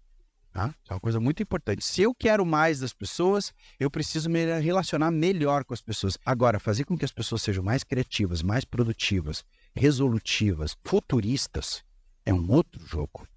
Tá? 0.52 0.74
é 0.88 0.94
uma 0.94 1.00
coisa 1.00 1.20
muito 1.20 1.40
importante. 1.40 1.84
Se 1.84 2.02
eu 2.02 2.12
quero 2.12 2.44
mais 2.44 2.80
das 2.80 2.92
pessoas, 2.92 3.54
eu 3.78 3.88
preciso 3.88 4.28
me 4.28 4.58
relacionar 4.60 5.10
melhor 5.12 5.64
com 5.64 5.72
as 5.72 5.80
pessoas. 5.80 6.18
Agora, 6.26 6.58
fazer 6.58 6.84
com 6.84 6.98
que 6.98 7.04
as 7.04 7.12
pessoas 7.12 7.42
sejam 7.42 7.62
mais 7.62 7.84
criativas, 7.84 8.42
mais 8.42 8.64
produtivas, 8.64 9.44
resolutivas, 9.76 10.76
futuristas, 10.84 11.84
é 12.26 12.34
um 12.34 12.50
outro 12.50 12.84
jogo. 12.84 13.28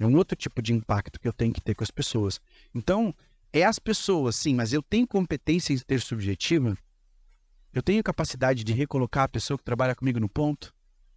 É 0.00 0.06
um 0.06 0.16
outro 0.16 0.34
tipo 0.34 0.62
de 0.62 0.72
impacto 0.72 1.20
que 1.20 1.28
eu 1.28 1.32
tenho 1.32 1.52
que 1.52 1.60
ter 1.60 1.74
com 1.74 1.84
as 1.84 1.90
pessoas. 1.90 2.40
Então, 2.74 3.14
é 3.52 3.64
as 3.64 3.78
pessoas, 3.78 4.36
sim, 4.36 4.54
mas 4.54 4.72
eu 4.72 4.82
tenho 4.82 5.06
competência 5.06 5.74
intersubjetiva? 5.74 6.76
Eu 7.72 7.82
tenho 7.82 8.02
capacidade 8.02 8.64
de 8.64 8.72
recolocar 8.72 9.24
a 9.24 9.28
pessoa 9.28 9.58
que 9.58 9.64
trabalha 9.64 9.94
comigo 9.94 10.18
no 10.18 10.28
ponto? 10.28 10.74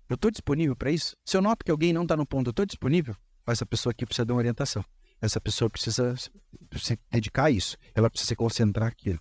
Eu 0.09 0.15
estou 0.15 0.29
disponível 0.29 0.75
para 0.75 0.91
isso? 0.91 1.15
Se 1.25 1.35
eu 1.35 1.41
noto 1.41 1.63
que 1.63 1.71
alguém 1.71 1.93
não 1.93 2.03
está 2.03 2.15
no 2.15 2.25
ponto, 2.25 2.47
eu 2.47 2.51
estou 2.51 2.65
disponível? 2.65 3.15
Essa 3.47 3.65
pessoa 3.65 3.91
aqui 3.91 4.05
precisa 4.05 4.25
de 4.25 4.31
uma 4.31 4.39
orientação. 4.39 4.83
Essa 5.21 5.39
pessoa 5.39 5.69
precisa 5.69 6.15
se 6.15 6.99
dedicar 7.09 7.45
a 7.45 7.51
isso. 7.51 7.77
Ela 7.93 8.09
precisa 8.09 8.29
se 8.29 8.35
concentrar 8.35 8.89
aqui. 8.89 9.17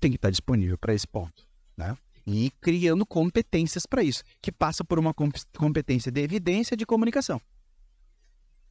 Tem 0.00 0.10
que 0.10 0.16
estar 0.16 0.30
disponível 0.30 0.78
para 0.78 0.94
esse 0.94 1.06
ponto. 1.06 1.46
Né? 1.76 1.96
E 2.26 2.50
criando 2.60 3.04
competências 3.04 3.84
para 3.86 4.02
isso, 4.02 4.22
que 4.40 4.50
passa 4.50 4.82
por 4.84 4.98
uma 4.98 5.14
competência 5.56 6.10
de 6.10 6.20
evidência 6.22 6.76
de 6.76 6.86
comunicação 6.86 7.40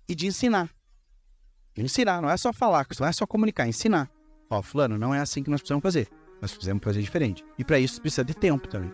e 0.07 0.15
de 0.15 0.27
ensinar. 0.27 0.69
Ensinar, 1.75 2.21
não 2.21 2.29
é 2.29 2.37
só 2.37 2.53
falar, 2.53 2.85
não 2.99 3.07
é 3.07 3.11
só 3.11 3.25
comunicar, 3.25 3.65
é 3.65 3.69
ensinar. 3.69 4.07
Ó, 4.47 4.61
fulano, 4.61 4.95
não 4.95 5.13
é 5.13 5.19
assim 5.19 5.41
que 5.41 5.49
nós 5.49 5.59
precisamos 5.59 5.81
fazer. 5.81 6.07
Nós 6.39 6.51
precisamos 6.51 6.83
fazer 6.83 7.01
diferente. 7.01 7.43
E 7.57 7.63
para 7.63 7.79
isso 7.79 7.99
precisa 7.99 8.23
de 8.23 8.35
tempo 8.35 8.67
também. 8.67 8.91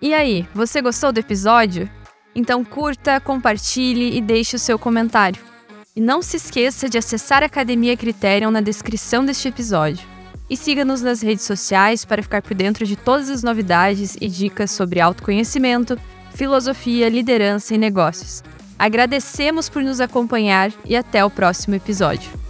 E 0.00 0.14
aí, 0.14 0.46
você 0.54 0.80
gostou 0.80 1.12
do 1.12 1.18
episódio? 1.18 1.90
Então 2.34 2.64
curta, 2.64 3.20
compartilhe 3.20 4.16
e 4.16 4.20
deixe 4.20 4.54
o 4.54 4.58
seu 4.58 4.78
comentário. 4.78 5.42
E 5.96 6.00
não 6.00 6.22
se 6.22 6.36
esqueça 6.36 6.88
de 6.88 6.96
acessar 6.96 7.42
a 7.42 7.46
Academia 7.46 7.96
Criterion 7.96 8.52
na 8.52 8.60
descrição 8.60 9.24
deste 9.24 9.48
episódio 9.48 10.11
e 10.52 10.56
siga-nos 10.56 11.00
nas 11.00 11.22
redes 11.22 11.46
sociais 11.46 12.04
para 12.04 12.22
ficar 12.22 12.42
por 12.42 12.52
dentro 12.52 12.84
de 12.84 12.94
todas 12.94 13.30
as 13.30 13.42
novidades 13.42 14.18
e 14.20 14.28
dicas 14.28 14.70
sobre 14.70 15.00
autoconhecimento, 15.00 15.98
filosofia, 16.34 17.08
liderança 17.08 17.74
e 17.74 17.78
negócios. 17.78 18.44
Agradecemos 18.78 19.70
por 19.70 19.82
nos 19.82 19.98
acompanhar 19.98 20.70
e 20.84 20.94
até 20.94 21.24
o 21.24 21.30
próximo 21.30 21.74
episódio. 21.74 22.41